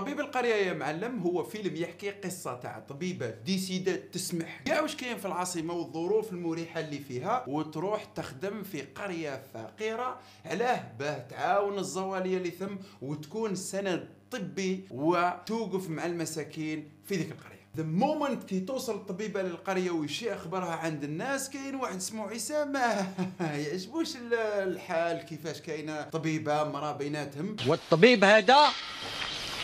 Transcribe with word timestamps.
طبيب 0.00 0.20
القرية 0.20 0.54
يا 0.54 0.72
معلم 0.72 1.18
هو 1.18 1.44
فيلم 1.44 1.76
يحكي 1.76 2.10
قصة 2.10 2.54
تاع 2.54 2.78
طبيبة 2.88 3.30
décid 3.30 4.00
ات 4.00 4.14
تسمح 4.14 4.60
كاع 4.64 4.80
واش 4.80 4.96
كاين 4.96 5.18
في 5.18 5.26
العاصمة 5.26 5.74
والظروف 5.74 6.32
المريحة 6.32 6.80
اللي 6.80 6.98
فيها؟ 6.98 7.44
وتروح 7.48 8.04
تخدم 8.04 8.62
في 8.62 8.82
قرية 8.82 9.42
فقيرة 9.54 10.18
علاه 10.44 10.92
باه 10.98 11.18
تعاون 11.18 11.78
الزوالية 11.78 12.36
اللي 12.36 12.50
ثم 12.50 12.76
وتكون 13.02 13.54
سند 13.54 14.08
طبي 14.30 14.84
وتوقف 14.90 15.90
مع 15.90 16.06
المساكين 16.06 16.88
في 17.04 17.14
ذيك 17.16 17.30
القرية. 17.32 17.58
du 17.76 17.82
moment 17.82 18.44
كي 18.44 18.60
توصل 18.60 18.94
الطبيبة 18.94 19.42
للقرية 19.42 19.90
ويشيع 19.90 20.34
أخبارها 20.34 20.76
عند 20.76 21.04
الناس 21.04 21.50
كاين 21.50 21.74
واحد 21.74 21.96
اسمه 21.96 22.28
عيسى. 22.28 22.64
ما 22.74 23.06
يعجبوش 23.40 24.16
ال- 24.16 24.34
الحال 24.68 25.18
كيفاش 25.22 25.60
كاينة 25.60 26.02
طبيبة 26.02 26.64
مراه 26.64 26.92
بيناتهم. 26.92 27.56
والطبيب 27.66 28.24
هذا 28.24 28.56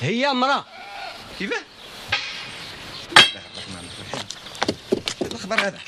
هي 0.04 0.30
امرأة. 0.30 0.64
كيفاه؟ 1.38 1.62
الخبر 5.22 5.60
هذا؟ 5.60 5.78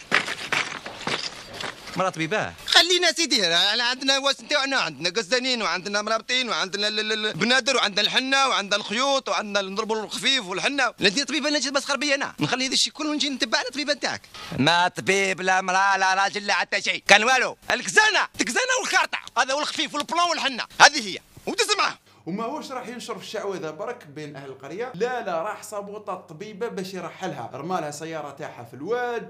مرة 1.97 2.09
طبيباه 2.09 2.52
خلينا 2.66 3.12
سيدي 3.12 3.47
أنا 3.47 3.84
عندنا 3.84 4.19
واس 4.19 4.41
نتاعنا 4.41 4.77
عندنا 4.77 5.11
قزانين 5.11 5.62
وعندنا 5.62 6.02
مرابطين 6.02 6.48
وعندنا 6.48 6.89
ال- 6.89 7.01
ال- 7.12 7.27
البنادر 7.27 7.77
وعندنا 7.77 8.02
الحنة 8.02 8.48
وعندنا 8.48 8.77
الخيوط 8.77 9.29
وعندنا 9.29 9.62
نضربوا 9.62 10.05
الخفيف 10.05 10.45
والحنة. 10.45 10.95
لاني 10.98 11.25
طبيبة 11.25 11.48
أنا 11.48 11.59
جيت 11.59 11.73
مسخر 11.73 11.97
بي 11.97 12.14
أنا. 12.14 12.34
نخلي 12.41 12.67
هذا 12.67 12.73
الشيء 12.75 12.92
كله 12.92 13.14
نجي 13.14 13.28
نتبع 13.30 13.59
على 13.59 13.67
الطبيبه 13.69 13.92
نتاعك. 13.92 14.23
ما 14.59 14.89
طبيب 14.89 15.41
لا 15.41 15.61
مرأة 15.61 15.97
لا 15.97 16.14
راجل 16.14 16.47
لا 16.47 16.55
حتى 16.55 16.83
شيء. 16.83 17.03
كان 17.09 17.25
والو. 17.25 17.56
الكزانة 17.70 18.28
الكزانة 18.41 18.73
والكارطه 18.83 19.19
هذا 19.39 19.55
والخفيف 19.55 19.95
والبلان 19.95 20.28
والحنة. 20.28 20.64
هذه 20.81 21.09
هي. 21.09 21.19
وتسمع 21.47 21.98
وما 22.27 22.44
هوش 22.44 22.72
راح 22.72 22.88
ينشر 22.88 23.14
في 23.19 23.24
الشعوذه 23.24 23.70
برك 23.70 24.06
بين 24.06 24.36
أهل 24.36 24.48
القرية؟ 24.48 24.92
لا 24.94 25.20
لا 25.20 25.42
راح 25.42 25.62
صابوطة 25.62 26.12
الطبيبه 26.12 26.69
باش 26.69 26.94
يرحلها. 26.94 27.50
رمالها 27.55 27.91
سيارة 27.91 28.30
تاعها 28.30 28.64
في 28.64 28.74
الواد 28.74 29.28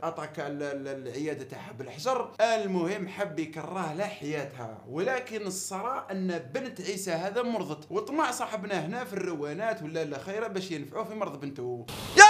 ال- 0.62 0.89
العيادة 1.08 1.44
تاعها 1.44 1.72
بالحجر. 1.72 2.30
المهم 2.41 3.08
حب 3.08 3.41
لها 3.94 4.06
حياتها. 4.06 4.78
ولكن 4.89 5.47
الصراحه 5.47 6.06
أن 6.11 6.39
بنت 6.39 6.80
عيسى 6.80 7.12
هذا 7.12 7.42
مرضت. 7.42 7.86
وطمع 7.91 8.30
صاحبنا 8.30 8.86
هنا 8.86 9.05
في 9.05 9.12
الروانات 9.12 9.83
ولا 9.83 10.05
لا 10.05 10.19
خيره 10.19 10.47
باش 10.47 10.70
ينفعوه 10.70 11.05
في 11.05 11.14
مرض 11.14 11.41
بنته. 11.41 11.86
يا 12.17 12.24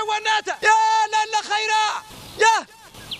روانات! 0.00 0.46
يا 0.62 0.78
لا 1.12 1.24
لا 1.32 1.42
خيرا 1.42 2.02
يا 2.38 2.66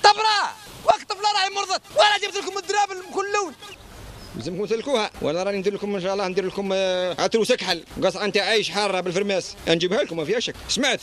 طبرة! 0.03 0.55
وقت 0.85 1.03
طفلة 1.03 1.33
راهي 1.33 1.51
مرضت. 1.51 1.83
وأنا 1.97 2.19
جبت 2.19 2.37
لكم 2.37 2.59
الدراب 2.59 2.89
كل 3.15 3.33
لون 3.33 3.55
لازمكم 4.37 4.65
تسلكوها 4.65 5.11
وأنا 5.23 5.43
راني 5.43 5.59
ندير 5.59 5.75
لكم 5.75 5.95
إن 5.95 6.01
شاء 6.01 6.13
الله 6.13 6.29
ندير 6.29 6.47
لكم 6.47 6.71
آه، 6.73 7.17
عتروس 7.19 7.51
اكحل 7.51 7.85
قص 8.03 8.17
أنت 8.17 8.37
عايش 8.37 8.71
حارة 8.71 9.01
بالفرماس. 9.01 9.57
نجيبها 9.69 10.03
لكم 10.03 10.17
ما 10.17 10.25
فيها 10.25 10.41
شك. 10.41 10.55
سمعت؟ 10.69 11.01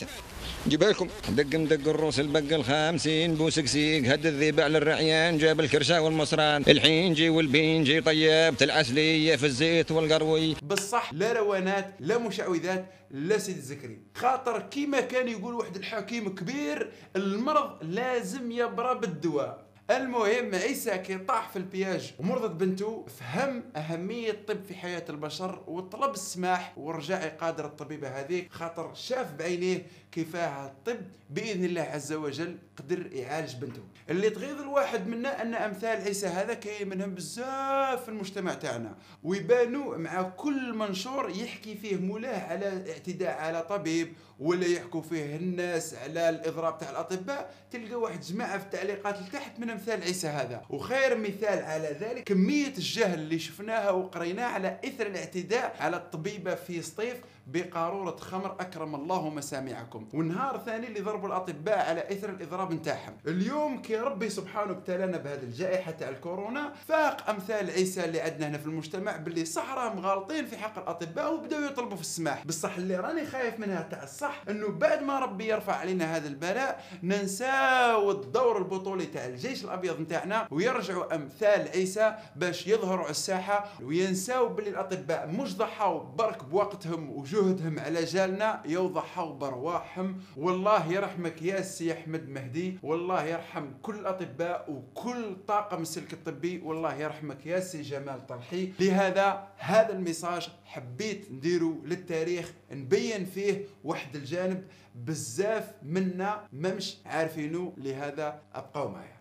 نجيبها 0.68 0.90
لكم. 0.90 1.08
دق 1.30 1.60
مدق 1.60 1.90
الروس 1.90 2.20
البق 2.20 2.56
الخامسين 2.56 3.36
بوسكسيك 3.36 4.06
هد 4.08 4.26
الذيب 4.26 4.60
على 4.60 4.78
الرعيان 4.78 5.38
جاب 5.38 5.60
الكرشة 5.60 6.02
والمصران. 6.02 6.64
الحينجي 6.68 7.30
والبينجي 7.30 8.02
طيبت 8.02 8.64
العسلية 8.64 9.36
في 9.36 9.46
الزيت 9.46 9.92
والقروي. 9.92 10.56
بالصح 10.64 11.14
لا 11.14 11.34
روانات 11.34 11.96
لا 12.00 12.18
مشعوذات 12.18 12.86
لا 13.12 13.38
سيد 13.38 13.58
الزكري. 13.58 14.00
خاطر 14.16 14.60
كيما 14.60 15.02
كان 15.02 15.28
يقول 15.28 15.54
واحد 15.54 15.76
الحكيم 15.76 16.36
كبير 16.36 16.92
المرض 17.16 17.70
لازم 17.82 18.52
يبرى 18.52 18.96
بالدواء. 18.96 19.71
المهم 19.90 20.56
عيسى 20.56 20.98
كي 20.98 21.18
طاح 21.18 21.50
في 21.50 21.56
البياج 21.56 22.14
ومرضت 22.20 22.52
بنته 22.52 23.06
فهم 23.20 23.64
أهمية 23.76 24.32
الطب 24.32 24.64
في 24.64 24.76
حياة 24.76 25.06
البشر 25.10 25.64
وطلب 25.68 26.14
السماح 26.14 26.74
ورجع 26.78 27.24
يقادر 27.26 27.66
الطبيبة 27.66 28.08
هذيك 28.08 28.52
خاطر 28.52 28.94
شاف 28.94 29.34
بعينيه 29.34 29.86
كيفاه 30.12 30.66
الطب 30.66 30.98
بإذن 31.30 31.66
الله 31.66 31.82
عز 31.82 32.14
وجل 32.14 32.58
قدر 32.78 33.14
يعالج 33.14 33.56
بنته. 33.56 33.82
اللي 34.10 34.30
تغيظ 34.30 34.62
الواحد 34.62 35.08
منا 35.08 35.42
أن 35.42 35.54
أمثال 35.54 36.02
عيسى 36.02 36.28
هذا 36.28 36.54
كاين 36.54 36.90
منهم 36.90 37.16
بزاف 37.16 38.04
في 38.04 38.10
المجتمع 38.10 38.54
تاعنا 38.54 38.96
ويبانوا 39.24 39.98
مع 39.98 40.22
كل 40.22 40.74
منشور 40.74 41.30
يحكي 41.30 41.76
فيه 41.76 41.96
مولاه 41.98 42.40
على 42.52 42.92
اعتداء 42.92 43.38
على 43.38 43.62
طبيب 43.62 44.14
ولا 44.40 44.68
يحكوا 44.68 45.02
فيه 45.02 45.36
الناس 45.36 45.94
على 45.94 46.30
الإضراب 46.30 46.78
تاع 46.78 46.90
الأطباء. 46.90 47.54
تلقى 47.72 47.96
واحد 47.96 48.22
جماعة 48.22 48.58
في 48.58 48.64
التعليقات 48.66 49.22
لتحت 49.22 49.60
من 49.60 49.70
امثال 49.82 50.04
عيسى 50.04 50.28
هذا. 50.28 50.62
وخير 50.70 51.18
مثال 51.18 51.64
على 51.64 51.96
ذلك 52.02 52.24
كمية 52.24 52.68
الجهل 52.68 53.20
اللي 53.20 53.40
شفناها 53.40 53.92
وقريناها 53.92 54.46
على 54.46 54.80
إثر 54.86 55.08
الاعتداء 55.08 55.76
على 55.80 55.98
الطبيبة 55.98 56.56
في 56.56 56.82
سطيف 56.82 57.16
بقارورة 57.48 58.16
خمر 58.16 58.56
أكرم 58.60 58.96
الله 58.96 59.30
مسامعكم. 59.30 60.08
والنهار 60.14 60.62
ثاني 60.66 60.88
اللي 60.88 61.00
ضربوا 61.00 61.28
الأطباء 61.28 61.90
على 61.90 62.12
إثر 62.12 62.30
الإضراب 62.30 62.74
نتاعهم 62.74 63.14
اليوم 63.28 63.82
كي 63.82 63.96
ربي 63.98 64.30
سبحانه 64.30 64.72
ابتلانا 64.72 65.18
بهذه 65.18 65.44
الجائحة 65.44 65.92
تاع 65.92 66.10
الكورونا 66.10 66.74
فاق 66.88 67.30
أمثال 67.30 67.70
عيسى 67.70 68.06
اللي 68.06 68.22
عندنا 68.22 68.48
هنا 68.48 68.58
في 68.58 68.66
المجتمع 68.66 69.18
باللي 69.18 69.46
صح 69.46 69.74
راهم 69.74 70.00
غالطين 70.00 70.46
في 70.46 70.58
حق 70.58 70.78
الأطباء 70.80 71.34
وبداوا 71.34 71.66
يطلبوا 71.66 71.96
في 71.96 72.02
السماح. 72.02 72.46
بصح 72.46 72.76
اللي 72.78 72.96
راني 72.98 73.26
خايف 73.26 73.60
منها 73.60 73.82
تاع 73.82 74.04
الصح 74.04 74.42
أنه 74.50 74.68
بعد 74.68 75.02
ما 75.04 75.20
ربي 75.20 75.48
يرفع 75.48 75.76
علينا 75.76 76.16
هذا 76.16 76.28
البلاء 76.28 76.84
ننساو 77.04 78.12
الدور 78.12 78.58
البطولي 78.58 79.06
تاع 79.06 79.26
الجيش 79.26 79.64
الأبيض 79.66 80.00
نتاعنا 80.02 80.48
ويرجعوا 80.52 81.16
أمثال 81.16 81.68
عيسى 81.68 82.16
باش 82.36 82.68
يظهروا 82.68 83.04
على 83.04 83.12
الساحة 83.12 83.66
وينساو 83.84 84.48
باللي 84.50 84.70
الأطباء 84.70 85.28
مش 85.28 85.58
ضحوا 85.58 86.00
برك 86.00 86.44
بوقتهم 86.44 87.12
وجهدهم 87.42 87.80
على 87.80 88.04
جالنا 88.04 88.62
يو 88.66 88.88
ضحوا 88.88 89.34
برواحهم. 89.34 90.18
والله 90.38 90.92
يرحمك 90.92 91.42
يا 91.42 91.62
سي 91.62 91.94
أحمد 91.94 92.30
مهدي. 92.30 92.80
والله 92.84 93.24
يرحم 93.24 93.66
كل 93.82 93.96
الأطباء 93.96 94.72
وكل 94.72 95.36
طاقم 95.48 95.82
السلك 95.82 96.14
الطبي. 96.14 96.62
والله 96.64 96.96
يرحمك 96.96 97.46
يا 97.46 97.60
سي 97.60 97.82
جمال 97.82 98.28
طرحي 98.28 98.74
لهذا 98.80 99.48
هذا 99.58 99.94
ال 99.94 100.01
message 100.01 100.50
حبيت 100.66 101.32
نديرو 101.32 101.82
للتاريخ 101.86 102.52
نبين 102.72 103.26
فيه 103.26 103.66
واحد 103.84 104.16
الجانب. 104.16 104.64
بزاف 104.96 105.72
منا 105.84 106.48
ممش 106.54 106.98
عارفينه 107.06 107.74
لهذا 107.78 108.42
ابقوا 108.56 108.90
معايا. 108.90 109.18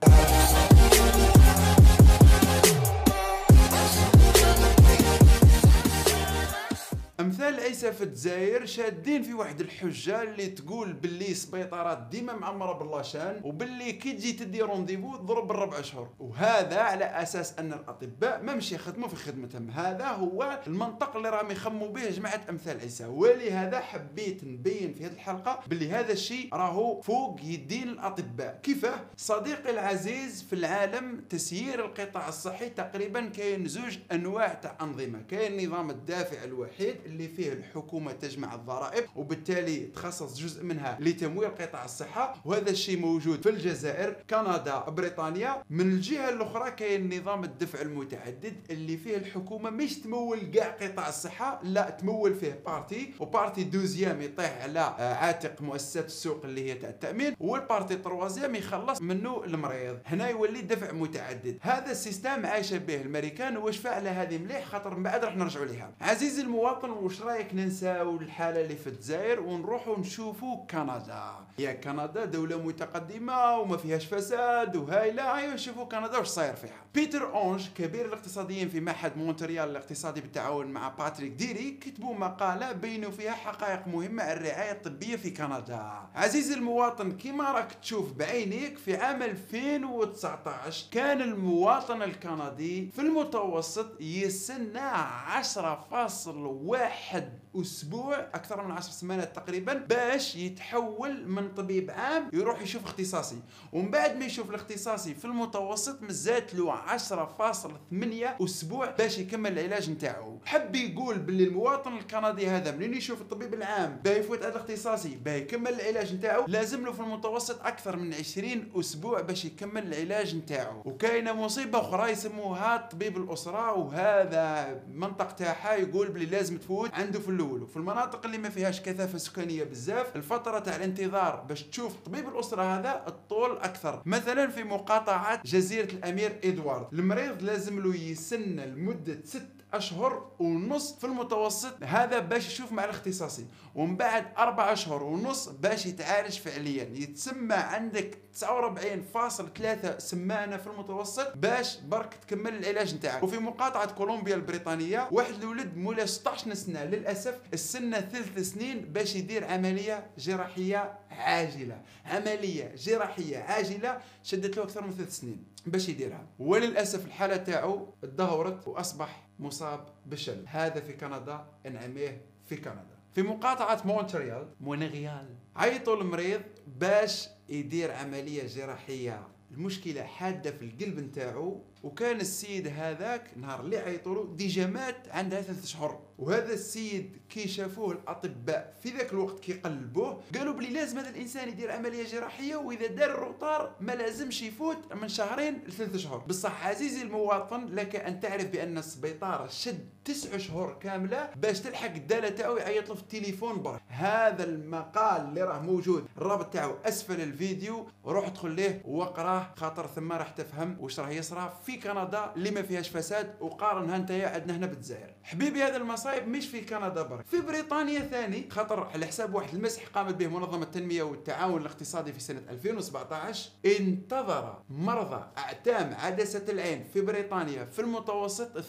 امثال 7.61 7.73
عيسى 7.73 7.93
في 7.93 8.05
الجزائر 8.05 8.67
شادين 8.67 9.23
في 9.23 9.35
واحد 9.35 9.61
الحجة 9.61 10.23
اللي 10.23 10.47
تقول 10.47 10.93
باللي 10.93 11.35
سبيطارات 11.35 11.99
ديما 12.11 12.33
معمرة 12.33 12.73
بال 12.73 12.86
la 12.86 13.00
chaîne 13.00 13.41
وباللي 13.45 13.93
كي 13.93 14.13
تجي 14.13 14.33
تدي 14.33 14.63
rendez-vous 14.63 15.17
تضرب 15.17 15.49
بالربع 15.49 15.81
اشهر 15.81 16.09
وهذا 16.19 16.81
على 16.81 17.05
أساس 17.05 17.59
أن 17.59 17.73
الأطباء 17.73 18.43
ما 18.43 18.55
مش 18.55 18.73
يخدموا 18.73 19.09
في 19.09 19.17
خدمتهم. 19.17 19.71
هذا 19.71 20.07
هو 20.07 20.61
المنطق 20.67 21.17
اللي 21.17 21.31
راهم 21.31 21.51
يخموا 21.51 21.89
به 21.89 22.11
جماعة 22.11 22.41
أمثال 22.51 22.81
عيسى. 22.81 23.07
ولهذا 23.07 23.81
حبيت 23.81 24.45
نبين 24.45 24.93
في 24.93 25.07
هذه 25.07 25.13
الحلقة 25.13 25.61
باللي 25.67 25.91
هذا 25.91 26.13
الشيء 26.13 26.49
راهو 26.55 27.01
فوق 27.01 27.41
يدين 27.45 27.89
الأطباء. 27.89 28.61
كيفاه؟ 28.63 29.01
صديقي 29.17 29.71
العزيز 29.71 30.43
في 30.43 30.53
العالم 30.53 31.21
تسيير 31.31 31.85
القطاع 31.85 32.29
الصحي 32.29 32.69
تقريبا 32.69 33.29
كاين 33.29 33.69
زوج 33.69 33.99
أنواع 34.13 34.55
تاع 34.55 34.77
انظمه 34.81 35.23
كاين 35.31 35.67
نظام 35.67 35.91
الدافع 35.91 36.45
الوحيد 36.45 36.97
اللي 37.07 37.29
فيه 37.29 37.50
الحكومة 37.53 38.13
تجمع 38.13 38.55
الضرائب 38.55 39.05
وبالتالي 39.17 39.77
تخصص 39.87 40.39
جزء 40.39 40.65
منها 40.65 40.97
لتمويل 41.01 41.49
قطاع 41.49 41.85
الصحة 41.85 42.35
وهذا 42.45 42.71
الشيء 42.71 42.99
موجود 42.99 43.43
في 43.43 43.51
الجزائر 43.51 44.17
كندا 44.31 44.79
بريطانيا. 44.89 45.63
من 45.71 45.81
الجهة 45.93 46.29
الأخرى 46.29 46.71
كاين 46.71 47.19
نظام 47.21 47.45
الدفع 47.45 47.81
المتعدد 47.81 48.57
اللي 48.71 48.97
فيه 48.97 49.17
الحكومة 49.17 49.71
مش 49.71 49.99
تمول 49.99 50.41
كاع 50.41 50.71
قطاع 50.71 51.09
الصحة 51.09 51.61
لا 51.63 51.91
تمول 51.91 52.35
فيه 52.35 52.61
partie 52.67 53.15
و 53.21 53.27
partie 53.27 53.65
deuxième 53.65 54.23
يطيح 54.23 54.63
على 54.63 54.81
آه، 54.81 55.15
عاتق 55.15 55.63
مؤسسات 55.63 56.07
السوق 56.07 56.45
اللي 56.45 56.71
هي 56.71 56.75
تاع 56.75 56.91
التأمين 56.91 57.37
وال 57.41 57.55
partie 57.55 57.97
troisième 57.97 58.55
يخلص 58.55 59.01
منه 59.01 59.45
المريض. 59.45 59.99
هنا 60.07 60.29
يولي 60.29 60.61
دفع 60.61 60.93
متعدد. 60.93 61.59
هذا 61.63 61.91
ال 61.91 61.98
système 61.98 62.47
عايشه 62.47 62.79
به 62.79 62.97
الامريكان 62.97 63.57
واش 63.57 63.77
فعله 63.77 64.23
هذه 64.23 64.39
مليح؟ 64.39 64.65
خاطر 64.67 64.95
من 64.97 65.03
بعد 65.03 65.25
راح 65.25 65.37
نرجعوا 65.37 65.65
ليها. 65.67 65.93
عزيزي 66.01 66.43
المواطن 66.43 66.91
واش 66.91 67.23
رأيك؟ 67.23 67.40
ننساو 67.55 68.17
الحالة 68.17 68.61
اللي 68.61 68.77
في 68.77 68.87
الجزائر 68.87 69.41
ونروحوا 69.41 69.99
نشوفوا 69.99 70.67
كندا. 70.67 71.35
يا 71.59 71.73
كندا 71.73 72.25
دولة 72.25 72.59
متقدمة 72.59 73.59
وما 73.59 73.77
فيهاش 73.77 74.07
فساد 74.07 74.77
وهايله 74.77 75.39
ايوا 75.39 75.57
شوفوا 75.57 75.85
كندا 75.85 76.19
واش 76.19 76.27
صاير 76.27 76.55
فيها. 76.55 76.81
بيير 76.95 77.35
أونج 77.35 77.69
كبير 77.77 78.07
الاقتصاديين 78.07 78.69
في 78.69 78.81
معهد 78.81 79.17
مونتريال 79.17 79.71
الاقتصادي 79.71 80.21
بالتعاون 80.21 80.67
مع 80.67 80.89
باتريك 80.89 81.33
ديري 81.33 81.71
كتبوا 81.71 82.15
مقالة 82.15 82.73
بينوا 82.73 83.11
فيها 83.11 83.33
حقائق 83.33 83.87
مهمة 83.89 84.23
عن 84.23 84.37
الرعاية 84.37 84.73
الطبية 84.73 85.17
في 85.17 85.31
كندا. 85.31 85.93
عزيزي 86.15 86.55
المواطن 86.55 87.13
كما 87.13 87.53
راك 87.53 87.73
تشوف 87.73 88.13
بعينيك 88.13 88.79
في 88.79 88.97
عام 88.97 89.23
2019 89.23 90.87
كان 90.93 91.21
المواطن 91.21 92.03
الكندي 92.03 92.91
في 92.91 93.01
المتوسط 93.01 94.01
يسنى 94.01 94.81
10.1 94.81 97.23
واحد 97.31 97.50
أسبوع 97.57 98.19
أكثر 98.19 98.65
من 98.65 98.71
10 98.71 98.93
سمانات 98.93 99.37
تقريبا 99.37 99.75
باش 99.75 100.37
يتحول 100.37 101.29
من 101.29 101.55
طبيب 101.55 101.91
عام 101.91 102.31
يروح 102.33 102.63
يشوف 102.63 102.85
اختصاصي. 102.85 103.39
ومن 103.73 103.91
بعد 103.91 104.17
ما 104.17 104.25
يشوف 104.25 104.51
الاختصاصي 104.51 105.15
في 105.15 105.25
المتوسط 105.25 106.03
مزات 106.03 106.55
له 106.55 106.73
10.8 106.73 108.43
أسبوع 108.45 108.91
باش 108.91 109.19
يكمل 109.19 109.59
العلاج 109.59 109.91
نتاعو. 109.91 110.39
حب 110.45 110.77
يقول 110.77 111.19
باللي 111.19 111.45
المواطن 111.45 111.97
الكندي 111.97 112.47
هذا 112.47 112.71
منين 112.71 112.95
يشوف 112.95 113.21
الطبيب 113.21 113.55
العام 113.55 114.01
باه 114.05 114.13
يفوت 114.13 114.39
هذا 114.39 114.49
الاختصاصي 114.49 115.17
باه 115.25 115.33
يكمل 115.33 115.81
العلاج 115.81 116.15
نتاعو 116.15 116.45
لازم 116.49 116.85
له 116.85 116.93
في 116.93 117.01
المتوسط 117.01 117.67
أكثر 117.67 117.97
من 117.97 118.15
20 118.15 118.69
أسبوع 118.75 119.21
باش 119.21 119.45
يكمل 119.45 119.95
العلاج 119.95 120.37
نتاعو. 120.37 120.83
وكاينه 120.85 121.33
مصيبة 121.33 121.81
أخرى 121.81 122.11
يسموها 122.11 122.77
طبيب 122.77 123.17
الأسرة 123.17 123.73
وهذا 123.73 124.81
منطق 124.95 125.33
تاعها 125.33 125.75
يقول 125.75 126.09
بلي 126.09 126.27
لازم 126.27 126.59
تفوت 126.59 126.95
عنده 126.95 127.21
في 127.21 127.29
الأول 127.41 127.63
وفي 127.63 127.77
المناطق 127.77 128.27
اللي 128.27 128.39
ما 128.39 128.49
فيهاش 128.49 128.81
كثافة 128.81 129.19
سكانية 129.19 129.65
بزاف 129.65 130.17
الفترة 130.17 130.59
تاع 130.59 130.77
الانتظار 130.77 131.45
باش 131.49 131.63
تشوف 131.63 131.97
طبيب 132.07 132.29
الأسرة 132.29 132.63
هذا 132.63 133.05
الطول 133.07 133.59
أكثر. 133.59 134.03
مثلا 134.07 134.47
في 134.47 134.65
مقاطعه 134.65 135.43
جزيرة 135.45 135.93
الأمير 135.93 136.41
إدوارد. 136.45 136.87
المريض 136.93 137.43
لازم 137.43 137.81
له 137.81 137.97
يسن 137.97 138.57
لمدة 138.61 139.21
ست 139.25 139.49
أشهر 139.73 140.31
ونص 140.39 140.95
في 140.95 141.05
المتوسط. 141.05 141.75
هذا 141.83 142.19
باش 142.19 142.47
يشوف 142.47 142.73
مع 142.73 142.85
الاختصاصي. 142.85 143.47
ومن 143.75 143.97
بعد 143.97 144.27
أربع 144.39 144.73
أشهر 144.73 145.03
ونص 145.03 145.49
باش 145.49 145.87
يتعالج 145.87 146.39
فعليا. 146.39 146.85
يتسمى 146.95 147.55
عندك 147.55 148.19
49.3 148.35 149.99
سمانه 149.99 150.57
في 150.57 150.67
المتوسط 150.67 151.37
باش 151.37 151.79
برك 151.81 152.15
تكمل 152.15 152.55
العلاج 152.55 152.95
نتاعك. 152.95 153.23
وفي 153.23 153.39
مقاطعة 153.39 153.93
كولومبيا 153.93 154.35
البريطانية 154.35 155.09
واحد 155.13 155.35
الولد 155.35 155.77
مولا 155.77 156.07
16 156.07 156.55
سنة 156.55 156.85
للأسف 156.85 157.41
السنة 157.53 158.01
ثلاث 158.01 158.39
سنين 158.39 158.81
باش 158.81 159.17
يدير 159.17 159.45
عملية 159.45 160.11
جراحية 160.19 160.99
عاجلة. 161.11 161.83
عملية 162.05 162.75
جراحية 162.75 163.39
عاجلة 163.39 164.01
شدت 164.23 164.57
له 164.57 164.63
أكثر 164.63 164.87
من 164.87 164.93
ثلاث 164.93 165.17
سنين 165.17 165.45
باش 165.67 165.89
يديرها. 165.89 166.27
وللأسف 166.39 167.07
الحالة 167.07 167.37
تاعو 167.37 167.95
تدهورت 168.03 168.69
وأصبح 168.69 169.27
مصاب 169.39 169.89
بالشلل 170.07 170.45
هذا 170.49 170.81
في 170.81 170.93
كندا 170.93 171.47
انعم 171.67 172.00
يه 172.00 172.23
في 172.47 172.57
كندا. 172.57 173.00
في 173.15 173.23
مقاطعة 173.23 173.83
مونتريال. 173.85 174.49
مونريال. 174.61 175.27
عيطوا 175.57 175.97
المريض 175.97 176.43
باش 176.67 177.29
يدير 177.49 177.93
عملية 177.93 178.47
جراحية. 178.47 179.29
المشكلة 179.51 180.03
حادة 180.03 180.51
في 180.51 180.65
القلب 180.65 180.99
نتاعو. 181.01 181.65
وكان 181.83 182.21
السيد 182.21 182.67
هذاك 182.69 183.31
نهار 183.37 183.61
اللي 183.61 183.79
عيطوا 183.79 184.27
déjà 184.35 184.67
مات 184.67 185.09
عندها 185.11 185.43
ثلاث 185.43 185.67
شهور. 185.67 186.01
وهذا 186.19 186.53
السيد 186.53 187.17
كي 187.29 187.49
شافوه 187.49 187.93
الأطباء 187.93 188.75
في 188.83 188.91
ذاك 188.91 189.13
الوقت 189.13 189.41
كي 189.41 189.53
قلبوه 189.53 190.23
قالوا 190.35 190.55
بلي 190.55 190.71
لازم 190.71 190.99
هذا 190.99 191.09
الإنسان 191.09 191.49
يدير 191.49 191.71
عملية 191.73 192.05
جراحية 192.05 192.57
وإذا 192.57 192.87
دار 192.87 193.11
ال 193.11 193.20
retard 193.20 193.77
ما 193.81 193.93
لازمش 193.93 194.43
يفوت 194.43 194.93
من 194.93 195.09
شهرين 195.09 195.59
لثلاث 195.67 195.97
شهور. 195.97 196.19
بصح 196.19 196.67
عزيزي 196.67 197.03
المواطن 197.03 197.67
لك 197.67 197.97
أن 197.97 198.21
تعرف 198.21 198.47
بأن 198.47 198.79
السبيطار 198.79 199.49
شد 199.49 199.89
تسع 200.05 200.37
شهور 200.37 200.79
كاملة 200.81 201.31
باش 201.37 201.61
تلحق 201.61 201.95
الدالة 201.95 202.29
تاعو 202.29 202.57
يعيط 202.57 202.89
له 202.89 202.95
في 202.95 203.03
التليفون 203.03 203.63
برك 203.63 203.81
هذا 203.89 204.45
المقال 204.45 205.23
اللي 205.23 205.43
راه 205.43 205.59
موجود. 205.61 206.05
الرابط 206.19 206.53
تاعو 206.53 206.75
أسفل 206.85 207.21
الفيديو 207.21 207.89
روح 208.07 208.27
ادخل 208.27 208.51
ليه 208.51 208.83
واقراه 208.85 209.55
خاطر 209.57 209.87
ثم 209.87 210.13
راح 210.13 210.31
تفهم 210.31 210.77
واش 210.81 211.01
راه 211.01 211.11
يصرى 211.11 211.59
في 211.67 211.70
كندا 211.77 212.33
اللي 212.37 212.51
ما 212.51 212.63
فيهاش 212.63 212.89
فساد 212.89 213.35
وقارنها 213.41 213.97
انت 213.97 214.11
عندنا 214.11 214.57
هنا 214.57 214.67
بالجزائر. 214.67 215.15
حبيبي 215.23 215.63
هذا 215.63 215.77
المصايب 215.77 216.29
مش 216.29 216.47
في 216.47 216.61
كندا 216.61 217.03
برك. 217.03 217.27
في 217.27 217.41
بريطانيا 217.41 218.01
ثاني 218.01 218.49
خاطر 218.51 218.85
على 218.85 219.07
حساب 219.07 219.35
واحد 219.35 219.55
المسح 219.55 219.87
قامت 219.87 220.15
به 220.15 220.27
منظمة 220.27 220.63
التنمية 220.63 221.03
والتعاون 221.03 221.61
الاقتصادي 221.61 222.13
في 222.13 222.21
سنة 222.21 222.43
2017 222.51 223.51
انتظر 223.67 224.63
مرضى 224.71 225.25
أعتام 225.39 225.95
عدسة 225.95 226.45
العين 226.49 226.85
في 226.93 227.01
بريطانيا 227.01 227.65
في 227.65 227.79
المتوسط 227.79 228.59
78.2 228.59 228.67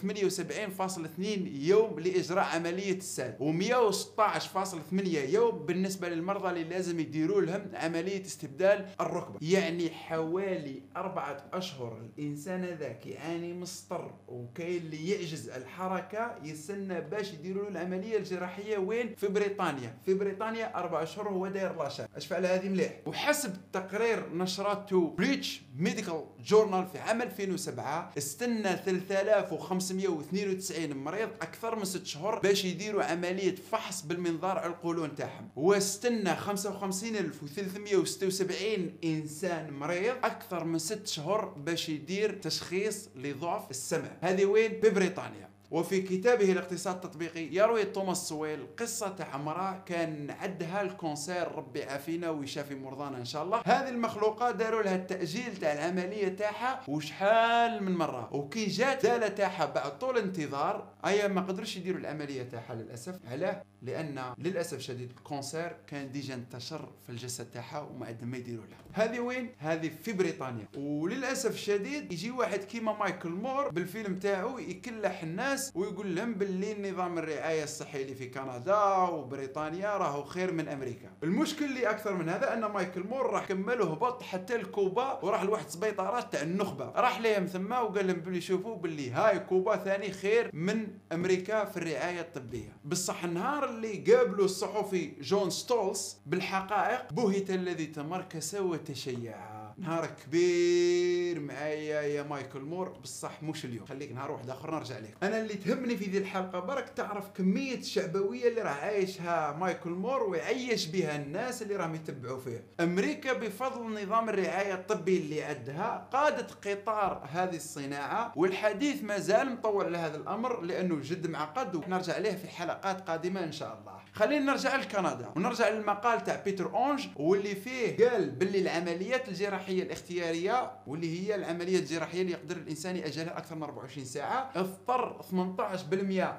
يوم 1.46 2.00
لإجراء 2.00 2.44
عملية 2.44 2.96
الساد 2.98 3.38
و116.8 3.38 4.94
يوم 5.16 5.58
بالنسبة 5.66 6.08
للمرضى 6.08 6.48
اللي 6.48 6.64
لازم 6.64 7.00
يديروا 7.00 7.40
لهم 7.40 7.70
عملية 7.74 8.22
استبدال 8.22 8.86
الركبة. 9.00 9.38
يعني 9.42 9.90
حوالي 9.90 10.82
أربعة 10.96 11.44
أشهر 11.52 11.98
الإنسان 12.00 12.64
ذاك 12.92 13.06
يعاني 13.06 13.52
من 13.52 13.62
السطر 13.62 14.10
وكاين 14.28 14.76
اللي 14.82 15.10
يعجز 15.10 15.48
الحركة 15.48 16.34
يستنى 16.44 17.00
باش 17.00 17.32
يديروا 17.32 17.62
له 17.64 17.68
العملية 17.68 18.18
الجراحية 18.18 18.78
وين؟ 18.78 19.14
في 19.14 19.28
بريطانيا. 19.28 19.96
في 20.06 20.14
بريطانيا 20.14 20.76
أربع 20.78 21.02
أشهر 21.02 21.28
هو 21.28 21.48
داير 21.48 21.76
la 21.82 21.88
chaîne 21.88 22.08
اش 22.16 22.26
فعل 22.26 22.46
هذه 22.46 22.68
مليح. 22.68 23.00
وحسب 23.06 23.56
تقرير 23.72 24.34
نشرته 24.34 25.14
British 25.18 25.62
Medical 25.76 26.24
Journal 26.44 26.86
في 26.86 26.98
عام 26.98 27.22
2007 27.22 28.12
استنى 28.18 28.76
3592 28.76 30.96
مريض 30.96 31.28
أكثر 31.42 31.76
من 31.76 31.84
6 31.84 32.04
شهور 32.04 32.38
باش 32.38 32.64
يديروا 32.64 33.04
عملية 33.04 33.54
فحص 33.54 34.02
بالمنظار 34.02 34.66
القولون 34.66 35.14
تاعهم. 35.14 35.48
واستنى 35.56 36.36
55376 36.36 38.92
إنسان 39.04 39.72
مريض 39.72 40.14
أكثر 40.24 40.64
من 40.64 40.78
6 40.78 41.06
شهور 41.06 41.44
باش 41.44 41.88
يدير 41.88 42.32
تشخيص 42.38 42.81
لضعف 43.16 43.70
السمع 43.70 44.10
هذه 44.20 44.44
وين؟ 44.44 44.72
ببريطانيا. 44.72 45.51
وفي 45.72 46.02
كتابه 46.02 46.52
الاقتصاد 46.52 46.94
التطبيقي 46.94 47.54
يروي 47.54 47.84
توماس 47.84 48.28
سويل 48.28 48.66
قصة 48.78 49.16
مرأة 49.34 49.82
كان 49.86 50.30
عندها 50.30 50.82
ال 50.82 50.92
cancer 50.92 51.52
ربي 51.52 51.78
يعافينا 51.78 52.30
ويشافي 52.30 52.74
مرضانا 52.74 53.18
إن 53.18 53.24
شاء 53.24 53.42
الله. 53.42 53.62
هذه 53.66 53.88
المخلوقة 53.88 54.50
داروا 54.50 54.82
لها 54.82 54.96
التأجيل 54.96 55.56
تاع 55.56 55.72
العملية 55.72 56.28
تاعها 56.28 56.80
وشحال 56.88 57.82
من 57.82 57.92
مرة. 57.92 58.34
وكي 58.34 58.66
جات 58.66 59.02
دالة 59.02 59.28
تاعها 59.28 59.66
بعد 59.66 59.98
طول 59.98 60.18
انتظار 60.18 60.88
ايا 61.04 61.28
ما 61.28 61.40
قدروش 61.40 61.76
يديروا 61.76 62.00
العملية 62.00 62.42
تاعها 62.42 62.74
للأسف. 62.74 63.18
علاه 63.30 63.62
لأن 63.82 64.22
للأسف 64.38 64.78
شديد 64.80 65.10
ال 65.10 65.19
cancer 65.19 65.76
كان 65.86 66.12
déjà 66.12 66.34
انتشر 66.34 66.88
في 67.06 67.10
الجسد 67.12 67.50
تاعها 67.50 67.80
وما 67.80 68.06
عندهم 68.06 68.28
ما 68.28 68.36
يديروا 68.36 68.66
لها. 68.66 69.04
هذه 69.04 69.20
وين؟ 69.20 69.50
هذه 69.58 69.90
في 70.02 70.12
بريطانيا. 70.12 70.66
وللأسف 70.76 71.54
الشديد 71.54 72.12
يجي 72.12 72.30
واحد 72.30 72.58
كيما 72.58 72.98
مايكل 72.98 73.30
مور 73.30 73.68
بالفيلم 73.68 74.18
تاعو 74.18 74.58
يكلح 74.58 75.22
الناس 75.22 75.61
الناس 75.62 75.72
ويقول 75.76 76.16
لهم 76.16 76.34
باللي 76.34 76.90
نظام 76.90 77.18
الرعايه 77.18 77.64
الصحيه 77.64 78.02
اللي 78.02 78.14
في 78.14 78.28
كندا 78.28 78.84
وبريطانيا 78.94 79.96
راهو 79.96 80.24
خير 80.24 80.52
من 80.52 80.68
أمريكا. 80.68 81.10
المشكل 81.22 81.64
اللي 81.64 81.90
أكثر 81.90 82.14
من 82.14 82.28
هذا 82.28 82.54
أن 82.54 82.64
مايكل 82.64 83.02
مور 83.02 83.30
راح 83.30 83.44
كمل 83.44 83.82
هبط 83.82 84.22
حتى 84.22 84.56
لكوبا 84.56 85.24
وراح 85.24 85.42
لواحد 85.42 85.68
سبيطارات 85.68 86.32
تاع 86.32 86.42
النخبة. 86.42 86.84
راح 86.90 87.20
لهم 87.20 87.46
ثم 87.46 87.72
وقال 87.72 88.06
لهم 88.06 88.16
بلي 88.16 88.40
شوفوا 88.40 88.76
باللي 88.76 89.10
هاي 89.10 89.38
كوبا 89.38 89.76
ثاني 89.76 90.10
خير 90.10 90.50
من 90.52 90.88
أمريكا 91.12 91.64
في 91.64 91.76
الرعايه 91.76 92.20
الطبية. 92.20 92.76
بصح 92.84 93.24
النهار 93.24 93.68
اللي 93.68 93.96
قابلوا 93.96 94.44
الصحفي 94.44 95.12
جون 95.20 95.50
ستوسل 95.50 96.16
بالحقائق 96.26 97.12
بهت 97.12 97.50
الذي 97.50 97.86
تمركس 97.86 98.56
وتشيع. 98.56 99.51
نهار 99.78 100.06
كبير 100.06 101.40
معايا 101.40 102.02
يا 102.02 102.22
مايكل 102.22 102.60
مور 102.60 102.88
بصح 102.88 103.42
مش 103.42 103.64
اليوم. 103.64 103.86
خليك 103.86 104.12
نهار 104.12 104.30
واحد 104.30 104.50
آخر 104.50 104.74
نرجع 104.74 104.98
لك 104.98 105.14
أنا 105.22 105.40
اللي 105.40 105.54
تهمني 105.54 105.96
في 105.96 106.04
ذي 106.04 106.18
الحلقة 106.18 106.60
برك 106.60 106.88
تعرف 106.88 107.30
كمية 107.36 107.74
الشعبويه 107.78 108.48
اللي 108.48 108.60
راه 108.62 108.70
عايشها 108.70 109.52
مايكل 109.60 109.90
مور 109.90 110.22
ويعيش 110.22 110.86
بها 110.86 111.16
الناس 111.16 111.62
اللي 111.62 111.76
راهم 111.76 111.94
يتبعوا 111.94 112.40
فيه 112.40 112.64
أمريكا 112.80 113.32
بفضل 113.32 114.02
نظام 114.04 114.28
الرعاية 114.28 114.74
الطبي 114.74 115.16
اللي 115.16 115.42
عندها 115.42 116.08
قادت 116.12 116.68
قطار 116.68 117.28
هذه 117.32 117.56
الصناعة 117.56 118.32
والحديث 118.36 119.02
ما 119.04 119.18
زال 119.18 119.52
مطول 119.52 119.84
على 119.86 119.98
هذا 119.98 120.16
الأمر 120.16 120.60
لأنه 120.60 121.00
جد 121.02 121.26
معقد 121.26 121.74
ونرجع 121.74 122.14
عليه 122.14 122.32
في 122.32 122.48
حلقات 122.48 123.08
قادمة 123.08 123.44
إن 123.44 123.52
شاء 123.52 123.78
الله. 123.80 123.92
خلينا 124.12 124.44
نرجع 124.44 124.76
لكندا 124.76 125.32
ونرجع 125.36 125.68
للمقال 125.68 126.24
تاع 126.24 126.42
بيتر 126.44 126.74
أونج 126.74 127.06
واللي 127.16 127.54
فيه 127.54 128.08
قال 128.08 128.30
باللي 128.30 128.58
العمليات 128.58 129.28
الجراحية 129.28 129.61
الاختيارية 129.68 130.70
واللي 130.86 131.20
هي 131.20 131.34
العملية 131.34 131.78
الجراحية 131.78 132.20
اللي 132.22 132.32
يقدر 132.32 132.56
الإنسان 132.56 132.96
يأجلها 132.96 133.38
أكثر 133.38 133.54
من 133.54 133.62
24 133.62 134.04
ساعة. 134.04 134.50
اضطر 134.56 135.22
18% 135.22 135.34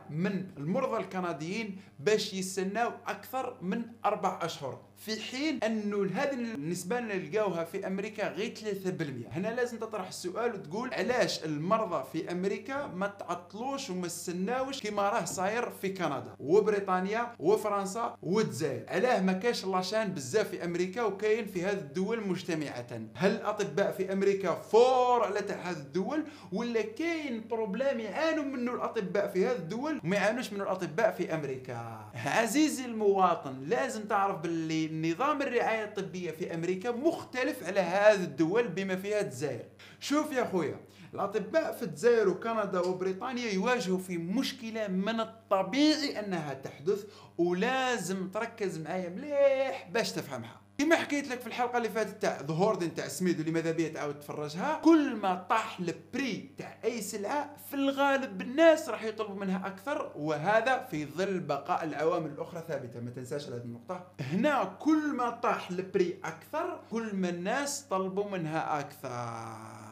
من 0.09 0.45
المرضى 0.57 0.97
الكنديين 0.97 1.77
باش 1.99 2.33
يستناو 2.33 2.91
أكثر 3.07 3.57
من 3.61 3.81
أربع 4.05 4.39
أشهر. 4.41 4.81
في 4.97 5.21
حين 5.21 5.59
أنه 5.63 6.09
هذه 6.13 6.33
النسبة 6.33 6.99
اللي 6.99 7.17
نلقاوها 7.17 7.63
في 7.63 7.87
أمريكا 7.87 8.27
غير 8.27 8.53
3% 8.55 9.35
هنا 9.35 9.47
لازم 9.47 9.77
تطرح 9.77 10.07
السؤال 10.07 10.53
وتقول 10.53 10.93
علاش 10.93 11.43
المرضى 11.45 12.03
في 12.13 12.31
أمريكا 12.31 12.87
ما 12.87 13.07
تعطلوش 13.07 13.89
وما 13.89 14.05
استناوش 14.05 14.81
كما 14.81 15.09
راه 15.09 15.25
صاير 15.25 15.69
في 15.69 15.89
كندا 15.89 16.35
وبريطانيا 16.39 17.35
وفرنسا 17.39 18.15
والجزائر. 18.21 18.85
علاه 18.89 19.21
ما 19.21 19.33
كاش 19.33 19.65
لاشان 19.65 20.13
بزاف 20.13 20.47
في 20.49 20.63
أمريكا 20.65 21.03
وكاين 21.03 21.45
في 21.45 21.63
هذه 21.63 21.73
الدول 21.77 22.27
مجتمعة. 22.27 22.85
هل 23.15 23.31
الاطباء 23.31 23.91
في 23.91 24.13
أمريكا 24.13 24.53
forts 24.55 25.23
على 25.23 25.41
تاع 25.41 25.55
هذه 25.57 25.77
الدول؟ 25.77 26.23
ولا 26.51 26.81
كاين 26.81 27.47
problème 27.47 27.99
يعانوا 27.99 28.43
منه 28.43 28.73
الأطباء 28.73 29.27
في 29.27 29.45
هذه 29.45 29.55
الدول 29.55 30.01
وما 30.03 30.15
يعانوش 30.15 30.53
منه 30.53 30.63
الأطباء 30.63 31.11
في 31.11 31.33
أمريكا؟ 31.33 32.05
عزيزي 32.25 32.85
المواطن 32.85 33.63
لازم 33.67 34.03
تعرف 34.03 34.39
باللي 34.39 35.11
نظام 35.11 35.41
الرعاية 35.41 35.83
الطبية 35.83 36.31
في 36.31 36.53
أمريكا 36.53 36.91
مختلف 36.91 37.67
على 37.67 37.79
هذه 37.79 38.23
الدول 38.23 38.67
بما 38.67 38.95
فيها 38.95 39.21
الجزائر. 39.21 39.65
شوف 39.99 40.31
يا 40.31 40.43
خويا 40.43 40.75
الأطباء 41.15 41.73
في 41.75 41.83
الجزائر 41.83 42.29
وكندا 42.29 42.79
وبريطانيا 42.79 43.51
يواجهوا 43.51 43.97
في 43.97 44.17
مشكلة 44.17 44.87
من 44.87 45.19
الطبيعي 45.19 46.19
أنها 46.19 46.53
تحدث 46.53 47.05
ولازم 47.37 48.27
تركز 48.29 48.77
معايا 48.77 49.09
مليح 49.09 49.89
باش 49.93 50.11
تفهمها. 50.11 50.63
كما 50.77 50.95
حكيت 50.95 51.27
لك 51.27 51.41
في 51.41 51.47
الحلقة 51.47 51.77
اللي 51.77 51.89
فاتت 51.89 52.21
تاع 52.21 52.41
ظهور 52.41 52.75
تاع 52.75 53.07
سميد 53.07 53.39
اللي 53.39 53.51
ماذا 53.51 53.71
بيا 53.71 53.89
تعاود 53.89 54.19
تفرجها 54.19 54.81
كل 54.83 55.15
ما 55.15 55.35
طاح 55.49 55.79
ال 55.79 55.94
prix 55.94 56.51
تاع 56.57 56.77
أي 56.83 57.01
سلعة 57.01 57.55
في 57.69 57.73
الغالب 57.73 58.41
الناس 58.41 58.89
راح 58.89 59.03
يطلبوا 59.03 59.35
منها 59.35 59.67
أكثر 59.67 60.11
وهذا 60.15 60.87
في 60.91 61.05
ظل 61.05 61.39
بقاء 61.39 61.83
العوامل 61.83 62.29
الأخرى 62.31 62.63
ثابتة. 62.67 62.99
ما 62.99 63.09
تنساش 63.11 63.47
هذه 63.47 63.61
النقطة. 63.65 64.07
هنا 64.19 64.63
كل 64.79 65.13
ما 65.15 65.29
طاح 65.29 65.69
ال 65.69 65.79
prix 65.79 66.19
أكثر 66.23 66.79
كل 66.91 67.15
ما 67.15 67.29
الناس 67.29 67.81
طلبوا 67.81 68.29
منها 68.29 68.79
أكثر. 68.79 69.82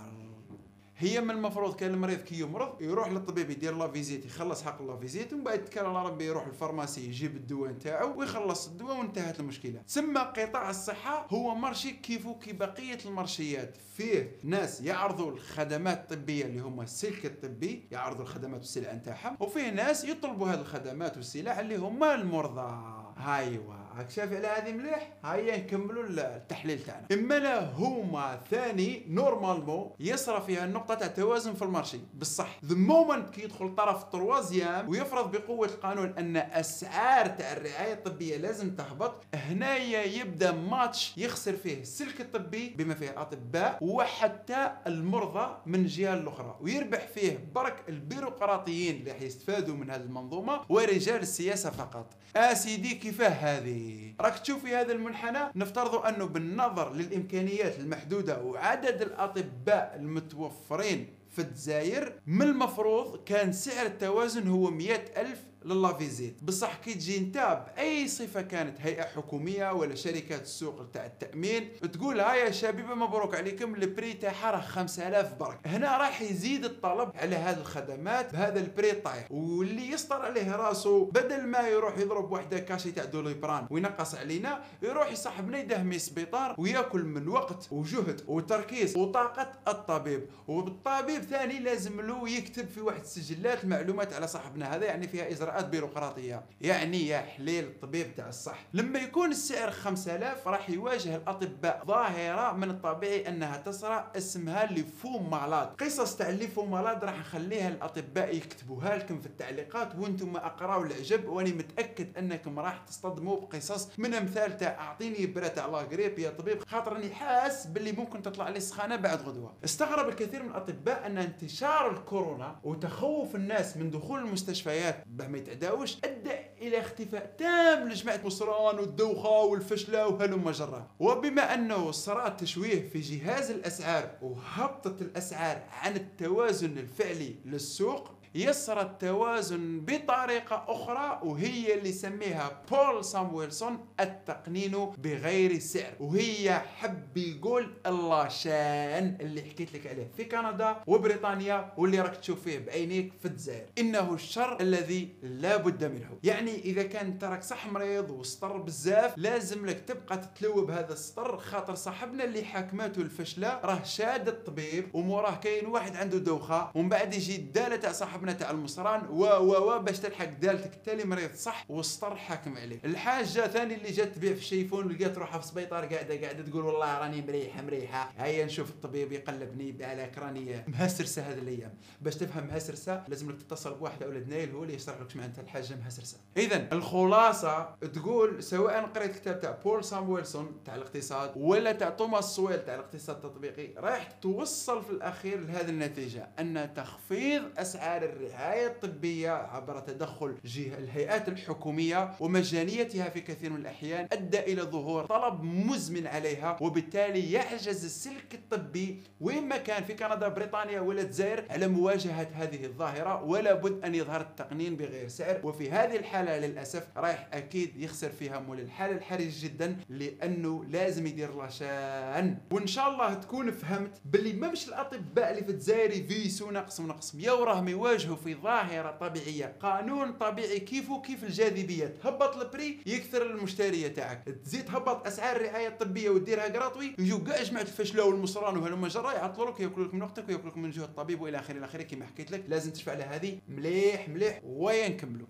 هي 1.01 1.21
من 1.21 1.31
المفروض 1.31 1.75
كان 1.75 1.93
المريض 1.93 2.19
كي 2.19 2.39
يمرض 2.39 2.81
يروح 2.81 3.11
للطبيب 3.11 3.49
يدير 3.49 3.75
la 3.75 3.91
visite 3.91 4.25
يخلص 4.25 4.63
حق 4.63 4.81
la 4.81 4.97
visite 4.97 5.33
ومن 5.33 5.43
بعد 5.43 5.59
يتكل 5.59 5.85
على 5.85 6.09
ربي 6.09 6.25
يروح 6.25 6.47
ال 6.47 6.53
pharmacie 6.53 7.05
يجيب 7.05 7.35
الدواء 7.35 7.71
نتاعو 7.71 8.19
ويخلص 8.19 8.67
الدواء 8.67 8.97
وانتهت 8.97 9.39
المشكلة. 9.39 9.81
تسمى 9.87 10.19
قطاع 10.19 10.69
الصحة 10.69 11.27
هو 11.29 11.55
marché 11.55 11.91
كيفو 11.91 12.35
كي 12.39 12.53
بقية 12.53 12.97
المرشيات. 13.05 13.77
فيه 13.97 14.35
ناس 14.43 14.81
يعرضوا 14.81 15.31
الخدمات 15.31 15.97
الطبية 16.11 16.45
اللي 16.45 16.59
هما 16.59 16.83
السلك 16.83 17.25
الطبي 17.25 17.87
يعرضوا 17.91 18.21
الخدمات 18.23 18.59
والسلع 18.59 18.93
نتاعهم 18.93 19.37
وفيه 19.39 19.69
ناس 19.69 20.05
يطلبوا 20.05 20.47
هذه 20.47 20.61
الخدمات 20.61 21.17
والسلع 21.17 21.59
اللي 21.59 21.75
هما 21.75 22.15
المرضى. 22.15 23.01
هايوا. 23.17 23.80
هاك 23.95 24.09
شايف 24.09 24.33
على 24.33 24.47
هذه 24.47 24.71
مليح؟ 24.71 25.13
هيا 25.25 25.57
نكملوا 25.57 26.03
التحليل 26.07 26.79
تاعنا. 26.83 27.07
إما 27.11 27.39
لا 27.39 27.71
هما 27.71 28.39
ثاني 28.51 29.05
normalement 29.09 29.91
يصرى 29.99 30.41
فيها 30.41 30.65
النقطة 30.65 30.95
تاع 30.95 31.07
التوازن 31.07 31.53
في 31.53 31.61
ال 31.61 31.67
marché 31.67 31.99
بصح 32.19 32.59
du 32.65 32.75
moment 32.75 33.29
كي 33.29 33.43
يدخل 33.43 33.65
الطرف 33.65 34.03
التروازيام 34.03 34.89
ويفرض 34.89 35.31
بقوة 35.31 35.67
القانون 35.67 36.13
أن 36.17 36.37
أسعار 36.37 37.27
تاع 37.27 37.53
الرعاية 37.53 37.93
الطبية 37.93 38.37
لازم 38.37 38.75
تهبط 38.75 39.23
هنايا 39.33 40.03
يبدأ 40.03 40.51
ماتش 40.51 41.17
يخسر 41.17 41.53
فيه 41.53 41.81
السلك 41.81 42.21
الطبي 42.21 42.69
بما 42.69 42.93
فيه 42.93 43.09
الاطباء 43.09 43.77
وحتى 43.81 44.71
المرضى 44.87 45.57
من 45.65 45.75
الجهه 45.75 46.13
الأخرى. 46.13 46.57
ويربح 46.61 47.07
فيه 47.07 47.47
برك 47.55 47.83
البيروقراطيين 47.89 48.95
اللي 48.95 49.13
حيستفادوا 49.13 49.75
من 49.75 49.89
هذه 49.91 50.01
المنظومة 50.01 50.61
ورجال 50.69 51.21
السياسة 51.21 51.69
فقط. 51.69 52.05
اسيدي 52.35 52.95
كيفاه 52.95 53.29
هذه؟ 53.29 53.80
راك 54.21 54.39
تشوف 54.39 54.61
في 54.65 54.75
هذا 54.75 54.91
المنحنى 54.93 55.39
نفترض 55.55 55.95
أنه 56.05 56.25
بالنظر 56.25 56.93
للإمكانيات 56.93 57.79
المحدودة 57.79 58.41
وعدد 58.41 59.01
الأطباء 59.01 59.95
المتوفرين 59.95 61.07
في 61.29 61.39
الجزائر 61.41 62.13
من 62.27 62.41
المفروض 62.41 63.23
كان 63.23 63.53
سعر 63.53 63.85
التوازن 63.85 64.47
هو 64.47 64.69
مئة 64.71 65.21
ألف 65.21 65.39
ل 65.65 65.74
la 65.74 65.91
visite 65.91 66.43
بصح 66.43 66.75
كي 66.75 66.93
تجي 66.93 67.17
انت 67.17 67.63
باي 67.77 68.07
صفة 68.07 68.41
كانت 68.41 68.77
هيئة 68.81 69.03
حكومية 69.03 69.71
ولا 69.71 69.95
شركات 69.95 70.41
السوق 70.41 70.85
تاع 70.93 71.05
التأمين 71.05 71.69
تقول 71.93 72.19
ها 72.19 72.33
يا 72.35 72.51
شبيبة 72.51 72.93
مبروك 72.95 73.35
عليكم 73.35 73.75
ال 73.75 73.83
prix 73.83 74.13
تاعها 74.13 74.51
راه 74.51 74.61
5000 74.61 75.33
برك. 75.39 75.59
هنا 75.65 75.97
راح 75.97 76.21
يزيد 76.21 76.65
الطلب 76.65 77.11
على 77.15 77.35
هذه 77.35 77.57
الخدمات 77.57 78.33
بهذا 78.33 78.59
ال 78.59 78.66
prix 78.66 78.91
طايح. 78.91 79.31
واللي 79.31 79.89
يسطر 79.91 80.21
عليه 80.21 80.55
راسه 80.55 81.05
بدل 81.05 81.45
ما 81.47 81.67
يروح 81.67 81.97
يضرب 81.97 82.31
وحدة 82.31 82.59
cachet 82.59 82.91
تاع 82.91 83.05
Doliprane 83.05 83.67
وينقص 83.69 84.15
علينا 84.15 84.61
يروح 84.81 85.11
يصاحبنا 85.11 85.59
يدهم 85.59 85.99
السبيطار 85.99 86.55
وياكل 86.57 87.03
من 87.03 87.27
وقت 87.27 87.67
وجهد 87.71 88.21
وتركيز 88.27 88.97
وطاقة 88.97 89.51
الطبيب. 89.67 90.25
والطبيب 90.47 91.21
ثاني 91.21 91.59
لازم 91.59 92.01
له 92.01 92.29
يكتب 92.29 92.67
في 92.67 92.81
واحد 92.81 93.01
السجلات 93.01 93.63
المعلومات 93.63 94.13
على 94.13 94.27
صاحبنا 94.27 94.75
هذا 94.75 94.85
يعني 94.85 95.07
فيها 95.07 95.27
اجراءات 95.31 95.50
اجراءات 95.51 95.69
بيروقراطيه 95.69 96.43
يعني 96.61 97.07
يا 97.07 97.17
حليل 97.19 97.63
الطبيب 97.63 98.15
تاع 98.15 98.29
الصح. 98.29 98.59
لما 98.73 98.99
يكون 98.99 99.31
السعر 99.31 99.71
5000 99.71 100.47
راح 100.47 100.69
يواجه 100.69 101.15
الأطباء 101.15 101.83
ظاهرة 101.85 102.53
من 102.53 102.69
الطبيعي 102.69 103.27
أنها 103.27 103.57
تصرى 103.57 104.11
اسمها 104.17 104.65
les 104.65 104.83
faux 104.83 105.19
malades. 105.19 105.67
قصص 105.67 106.15
تاع 106.15 106.29
لي 106.29 106.47
فو 106.47 106.65
مالاد 106.65 107.03
راح 107.03 107.19
نخليها 107.19 107.69
الأطباء 107.69 108.35
يكتبوها 108.35 108.97
لكم 108.97 109.19
في 109.19 109.25
التعليقات 109.25 109.95
وأنتم 109.95 110.35
اقراوا 110.35 110.85
العجب 110.85 111.25
وأني 111.27 111.51
متأكد 111.51 112.17
أنكم 112.17 112.59
راح 112.59 112.77
تصطدموا 112.77 113.41
بقصص 113.41 113.89
من 113.97 114.13
أمثال 114.13 114.57
تاع 114.57 114.79
أعطيني 114.79 115.25
برا 115.25 115.47
تاع 115.47 115.65
لا 115.65 115.87
يا 116.17 116.29
طبيب. 116.29 116.63
خاطر 116.63 116.97
اني 116.97 117.09
حاس 117.15 117.67
باللي 117.67 117.91
ممكن 117.91 118.21
تطلع 118.21 118.49
لي 118.49 118.59
سخانة 118.59 118.95
بعد 118.95 119.21
غدوة. 119.21 119.53
استغرب 119.65 120.09
الكثير 120.09 120.43
من 120.43 120.49
الأطباء 120.49 121.05
أن 121.05 121.17
انتشار 121.17 121.91
الكورونا 121.91 122.59
وتخوف 122.63 123.35
الناس 123.35 123.77
من 123.77 123.91
دخول 123.91 124.19
المستشفيات 124.19 125.03
بما 125.07 125.37
يتعداوش 125.41 125.97
أدى 126.03 126.31
إلى 126.61 126.79
اختفاء 126.79 127.35
تام 127.37 127.89
لجماعة 127.89 128.19
مصران 128.25 128.79
والدوخة 128.79 129.29
والفشلة 129.29 130.07
وهلم 130.07 130.49
جرا 130.51 130.87
وبما 130.99 131.53
أنه 131.53 131.91
صرا 131.91 132.29
تشويه 132.29 132.89
في 132.89 132.99
جهاز 132.99 133.51
الأسعار 133.51 134.11
وهبطت 134.21 135.01
الأسعار 135.01 135.61
عن 135.71 135.95
التوازن 135.95 136.77
الفعلي 136.77 137.35
للسوق 137.45 138.07
يسرى 138.35 138.81
التوازن 138.81 139.79
بطريقة 139.79 140.65
أخرى 140.67 141.19
وهي 141.23 141.73
اللي 141.73 141.89
يسميها 141.89 142.61
بول 142.71 143.05
سامويلسون 143.05 143.85
التقنين 143.99 144.85
بغير 144.97 145.59
سعر. 145.59 145.91
وهي 145.99 146.59
حب 146.59 147.17
يقول 147.17 147.73
ال 147.85 148.00
la 148.00 148.29
chaîne 148.29 149.17
اللي 149.21 149.41
حكيت 149.41 149.73
لك 149.73 149.87
عليه 149.87 150.11
في 150.17 150.23
كندا 150.25 150.75
وبريطانيا 150.87 151.73
واللي 151.77 152.01
راك 152.01 152.15
تشوف 152.17 152.41
فيه 152.43 152.59
بعينيك 152.59 153.13
في 153.19 153.27
الجزائر. 153.27 153.65
إنه 153.77 154.13
الشر 154.13 154.61
الذي 154.61 155.15
لا 155.23 155.57
بد 155.57 155.83
منه. 155.83 156.09
يعني 156.23 156.55
إذا 156.55 156.83
كان 156.83 157.19
تراك 157.19 157.43
صح 157.43 157.67
مريض 157.67 158.09
وسطر 158.09 158.57
بزاف 158.57 159.13
لازم 159.17 159.65
لك 159.65 159.79
تبقى 159.79 160.17
تتلوب 160.17 160.71
هذا 160.71 160.93
السطر 160.93 161.37
خاطر 161.37 161.75
صاحبنا 161.75 162.23
اللي 162.23 162.43
حاكماته 162.45 163.01
الفشلة 163.01 163.59
راه 163.63 163.83
شاد 163.83 164.27
الطبيب 164.27 164.95
وموراه 164.95 165.35
كاين 165.35 165.65
واحد 165.65 165.95
عنده 165.95 166.17
دوخة 166.17 166.71
ومن 166.75 166.89
بعد 166.89 167.13
يجي 167.13 167.35
الدالة 167.35 167.75
تاع 167.75 167.91
صاحب 167.91 168.20
صاحبنا 168.21 168.39
تاع 168.39 168.51
المصران 168.51 169.05
و 169.09 169.23
و 169.23 169.71
و 169.71 169.79
باش 169.79 169.99
تلحق 169.99 170.25
دالتك 170.25 170.73
التالي 170.73 171.03
مريض 171.03 171.33
صح 171.35 171.65
والسطر 171.69 172.15
حاكم 172.15 172.57
عليه. 172.57 172.79
الحاجة 172.85 173.47
ثاني 173.47 173.75
اللي 173.75 173.91
جات 173.91 174.15
تبيع 174.15 174.33
في 174.33 174.39
ال 174.39 174.45
chiffon 174.45 174.85
ولقيت 174.85 175.17
روحها 175.17 175.39
في 175.39 175.45
السبيطار 175.45 175.85
قاعدة 175.85 176.21
قاعدة 176.21 176.43
تقول 176.43 176.65
والله 176.65 176.97
راني 176.97 177.21
مريحة 177.21 177.61
مريحة. 177.61 178.11
هيا 178.17 178.45
نشوف 178.45 178.69
الطبيب 178.69 179.11
يقلبني 179.11 179.85
على 179.85 180.11
راني 180.17 180.63
مهسرسة 180.67 181.21
هذه 181.21 181.39
الأيام. 181.39 181.73
باش 182.01 182.15
تفهم 182.15 182.47
مهسرسة 182.47 183.03
لازم 183.07 183.29
لك 183.31 183.41
تتصل 183.41 183.73
بواحد 183.73 184.03
أولاد 184.03 184.29
نايل 184.29 184.51
هو 184.51 184.63
اللي 184.63 184.75
يشرح 184.75 185.01
لك 185.01 185.15
معناتها 185.15 185.41
الحاجة 185.41 185.75
مهسرسة. 185.75 186.17
اذا 186.37 186.67
الخلاصة 186.71 187.75
تقول 187.93 188.43
سواء 188.43 188.85
قريت 188.85 189.15
كتاب 189.15 189.39
تاع 189.39 189.51
بول 189.51 189.83
سامويلسون 189.83 190.61
تاع 190.65 190.75
الاقتصاد 190.75 191.31
ولا 191.35 191.71
تاع 191.71 191.89
توماس 191.89 192.25
سويل 192.25 192.65
تاع 192.65 192.75
الاقتصاد 192.75 193.15
التطبيقي 193.15 193.67
رايح 193.77 194.11
توصل 194.11 194.83
في 194.83 194.89
الأخير 194.89 195.39
لهذه 195.39 195.69
النتيجة 195.69 196.27
أن 196.39 196.73
تخفيض 196.75 197.43
أسعار 197.57 198.03
الرعاية 198.11 198.67
الطبية 198.67 199.31
عبر 199.31 199.79
تدخل 199.79 200.35
جهة 200.45 200.77
الهيئات 200.77 201.27
الحكومية 201.27 202.11
ومجانيتها 202.19 203.09
في 203.09 203.21
كثير 203.21 203.49
من 203.49 203.61
الأحيان 203.61 204.07
أدى 204.11 204.39
إلى 204.39 204.61
ظهور 204.61 205.05
طلب 205.05 205.43
مزمن 205.43 206.07
عليها 206.07 206.57
وبالتالي 206.61 207.31
يعجز 207.31 207.85
السلك 207.85 208.33
الطبي 208.33 209.03
وين 209.21 209.47
ما 209.47 209.57
كان 209.57 209.83
في 209.83 209.93
كندا 209.93 210.27
بريطانيا 210.27 210.79
ولا 210.79 211.01
الجزائر 211.01 211.45
على 211.49 211.67
مواجهة 211.67 212.27
هذه 212.33 212.65
الظاهرة 212.65 213.23
ولا 213.23 213.53
بد 213.53 213.85
أن 213.85 213.95
يظهر 213.95 214.21
التقنين 214.21 214.75
بغير 214.77 215.07
سعر. 215.07 215.39
وفي 215.43 215.71
هذه 215.71 215.95
الحالة 215.95 216.37
للأسف 216.47 216.87
رايح 216.97 217.29
أكيد 217.33 217.71
يخسر 217.77 218.09
فيها 218.09 218.39
مول 218.39 218.59
الحالة 218.59 218.95
الحرج 218.97 219.29
جدا 219.29 219.77
لأنه 219.89 220.65
لازم 220.65 221.07
يدير 221.07 221.35
لاشان 221.41 222.37
وإن 222.51 222.67
شاء 222.67 222.89
الله 222.89 223.13
تكون 223.13 223.51
فهمت 223.51 224.01
باللي 224.05 224.33
ما 224.33 224.51
مش 224.51 224.67
الأطباء 224.67 225.31
اللي 225.31 225.43
في 225.43 225.51
الجزائر 225.51 225.91
يفيسوا 225.91 226.51
نقص 226.51 226.79
ونقص 226.79 227.15
يا 227.15 227.31
وراهم 227.31 227.67
يواجهوا 227.67 228.00
نواجهه 228.05 228.15
في 228.23 228.35
ظاهرة 228.35 228.91
طبيعية. 228.91 229.55
قانون 229.61 230.11
طبيعي 230.11 230.59
كيفو 230.59 231.01
كيف 231.01 231.23
الجاذبية. 231.23 231.85
تهبط 232.03 232.37
البري 232.37 232.79
يكثر 232.85 233.21
المشترية 233.21 233.87
تاعك. 233.87 234.23
تزيد 234.45 234.65
تهبط 234.65 235.07
أسعار 235.07 235.35
الرعاية 235.35 235.67
الطبية 235.67 236.09
وديرها 236.09 236.43
قراطوي 236.43 236.95
يجوا 236.99 237.19
كاع 237.19 237.43
جماعة 237.43 237.61
الفشلة 237.63 238.03
والمصران 238.03 238.57
وهلم 238.57 238.87
جرا 238.87 239.11
يعطلوا 239.13 239.51
لك 239.51 239.59
يأكلوا 239.59 239.87
لك 239.87 239.93
من 239.93 240.01
وقتك 240.01 240.29
ويأكلوا 240.29 240.51
لك 240.51 240.57
من 240.57 240.71
جهة 240.71 240.83
الطبيب 240.83 241.21
وإلى 241.21 241.39
آخره 241.39 241.57
إلى 241.57 241.65
آخره. 241.65 241.83
كما 241.83 242.05
حكيت 242.05 242.31
لك 242.31 242.43
لازم 242.47 242.71
تشفع 242.71 242.91
على 242.91 243.03
هذه 243.03 243.37
مليح 243.49 244.09
مليح 244.09 244.41
وين 244.43 244.91
نكملوا 244.91 245.27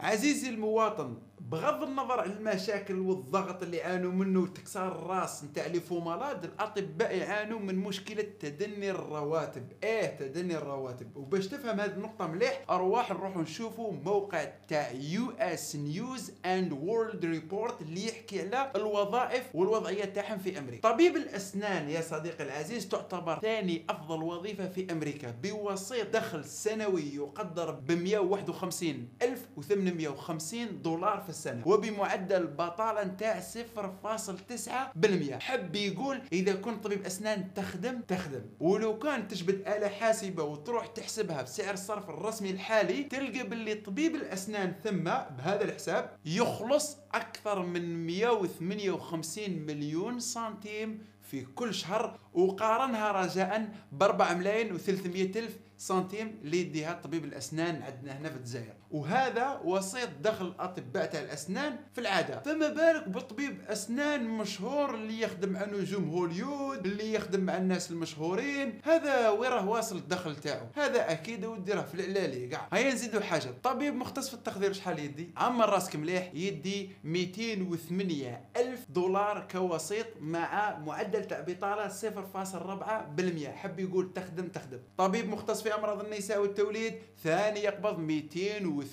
عزيزي 0.00 0.48
المواطن 0.48 1.16
بغض 1.54 1.82
النظر 1.82 2.20
عن 2.20 2.30
المشاكل 2.30 2.98
والضغط 2.98 3.62
اللي 3.62 3.76
يعانوا 3.76 4.12
منه 4.12 4.40
وتكسار 4.40 4.88
الراس 4.92 5.44
نتاع 5.44 5.66
les 5.66 5.80
faux 5.80 6.03
malades 6.03 6.44
الأطباء 6.44 7.16
يعانوا 7.16 7.58
من 7.58 7.74
مشكلة 7.74 8.22
تدني 8.40 8.90
الرواتب. 8.90 9.72
إيه 9.84 10.16
تدني 10.16 10.56
الرواتب؟ 10.56 11.16
وباش 11.16 11.46
تفهم 11.48 11.80
هذه 11.80 11.90
النقطة 11.90 12.26
مليح 12.26 12.60
أرواح 12.70 13.10
نروحوا 13.10 13.42
نشوفوا 13.42 13.92
موقع 13.92 14.44
تاع 14.68 14.90
US 14.90 15.76
News 15.76 16.32
and 16.44 16.72
World 16.72 17.24
Report 17.24 17.82
اللي 17.82 18.08
يحكي 18.08 18.40
على 18.40 18.72
الوظائف 18.76 19.44
والوضعية 19.54 20.04
تاعهم 20.04 20.38
في 20.38 20.58
أمريكا. 20.58 20.90
طبيب 20.90 21.16
الأسنان 21.16 21.90
يا 21.90 22.00
صديقي 22.00 22.44
العزيز 22.44 22.88
تعتبر 22.88 23.38
ثاني 23.40 23.84
أفضل 23.90 24.22
وظيفة 24.22 24.68
في 24.68 24.92
أمريكا. 24.92 25.34
بوسيط 25.42 26.06
دخل 26.14 26.44
سنوي 26.44 27.14
يقدر 27.14 27.70
ب 27.70 27.90
151850 27.90 30.82
دولار 30.82 31.20
في 31.20 31.28
السنة. 31.46 31.68
وبمعدل 31.68 32.46
بطاله 32.46 33.04
نتاع 33.04 33.40
0.9% 33.40 35.38
حب 35.38 35.76
يقول 35.76 36.22
إذا 36.32 36.54
كنت 36.54 36.84
طبيب 36.84 37.02
أسنان 37.06 37.54
تخدم 37.54 38.00
تخدم. 38.00 38.42
ولو 38.60 38.98
كان 38.98 39.28
تجبد 39.28 39.54
آلة 39.68 39.88
حاسبة 39.88 40.42
وتروح 40.42 40.86
تحسبها 40.86 41.42
بسعر 41.42 41.74
الصرف 41.74 42.10
الرسمي 42.10 42.50
الحالي 42.50 43.02
تلقى 43.02 43.42
باللي 43.48 43.74
طبيب 43.74 44.14
الأسنان 44.14 44.74
ثم 44.84 45.04
بهذا 45.04 45.64
الحساب 45.64 46.10
يخلص 46.24 46.96
أكثر 47.14 47.62
من 47.62 48.06
158 48.06 49.50
مليون 49.50 50.20
سنتيم 50.20 50.98
في 51.22 51.44
كل 51.44 51.74
شهر 51.74 52.18
وقارنها 52.34 53.12
رجاء 53.12 53.68
ب 53.92 54.02
4 54.02 54.34
ملايين 54.34 54.78
و300 54.78 55.36
ألف 55.36 55.58
سنتيم 55.78 56.40
اللي 56.44 56.60
يديها 56.60 56.92
طبيب 57.04 57.24
الأسنان 57.24 57.82
عندنا 57.82 58.18
هنا 58.18 58.28
في 58.30 58.36
الجزائر. 58.36 58.74
وهذا 58.94 59.60
وسيط 59.64 60.08
دخل 60.20 60.46
الاطباء 60.46 61.06
تاع 61.06 61.20
الأسنان 61.20 61.76
في 61.92 62.00
العادة. 62.00 62.40
فما 62.40 62.68
بالك 62.68 63.08
بطبيب 63.08 63.60
أسنان 63.68 64.28
مشهور 64.28 64.94
اللي 64.94 65.20
يخدم 65.20 65.48
مع 65.48 65.64
نجوم 65.64 66.10
هوليود 66.10 66.86
اللي 66.86 67.14
يخدم 67.14 67.40
مع 67.40 67.56
الناس 67.56 67.90
المشهورين. 67.90 68.80
هذا 68.84 69.28
وين 69.30 69.50
راه 69.50 69.68
واصل 69.68 69.96
الدخل 69.96 70.36
تاعو؟ 70.36 70.66
هذا 70.74 71.12
أكيد 71.12 71.44
ودي 71.44 71.72
راه 71.72 71.82
في 71.82 71.94
العلالي 71.94 72.48
كاع. 72.48 72.68
هيا 72.72 72.92
نزيدو 72.92 73.20
حاجة. 73.20 73.54
طبيب 73.62 73.94
مختص 73.94 74.28
في 74.28 74.34
التخدير 74.34 74.72
شحال 74.72 74.98
يدي؟ 74.98 75.30
عمر 75.36 75.68
راسك 75.68 75.96
مليح 75.96 76.30
يدي 76.34 76.90
208 77.04 78.44
ألف 78.56 78.80
دولار 78.88 79.48
كوسيط 79.52 80.06
مع 80.20 80.78
معدل 80.78 81.24
تاع 81.24 81.40
بطالة 81.40 81.88
0.4% 81.88 83.48
حب 83.48 83.80
يقول 83.80 84.12
تخدم 84.12 84.48
تخدم. 84.48 84.78
طبيب 84.96 85.28
مختص 85.28 85.62
في 85.62 85.74
أمراض 85.74 86.04
النساء 86.04 86.40
والتوليد 86.40 86.94
ثاني 87.24 87.60
يقبض 87.60 87.98
208 87.98 88.83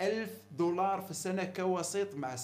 ألف 0.00 0.30
دولار 0.50 1.00
في 1.00 1.10
السنة 1.10 1.44
كوسيط 1.44 2.14
مع 2.14 2.36
0.4% 2.36 2.40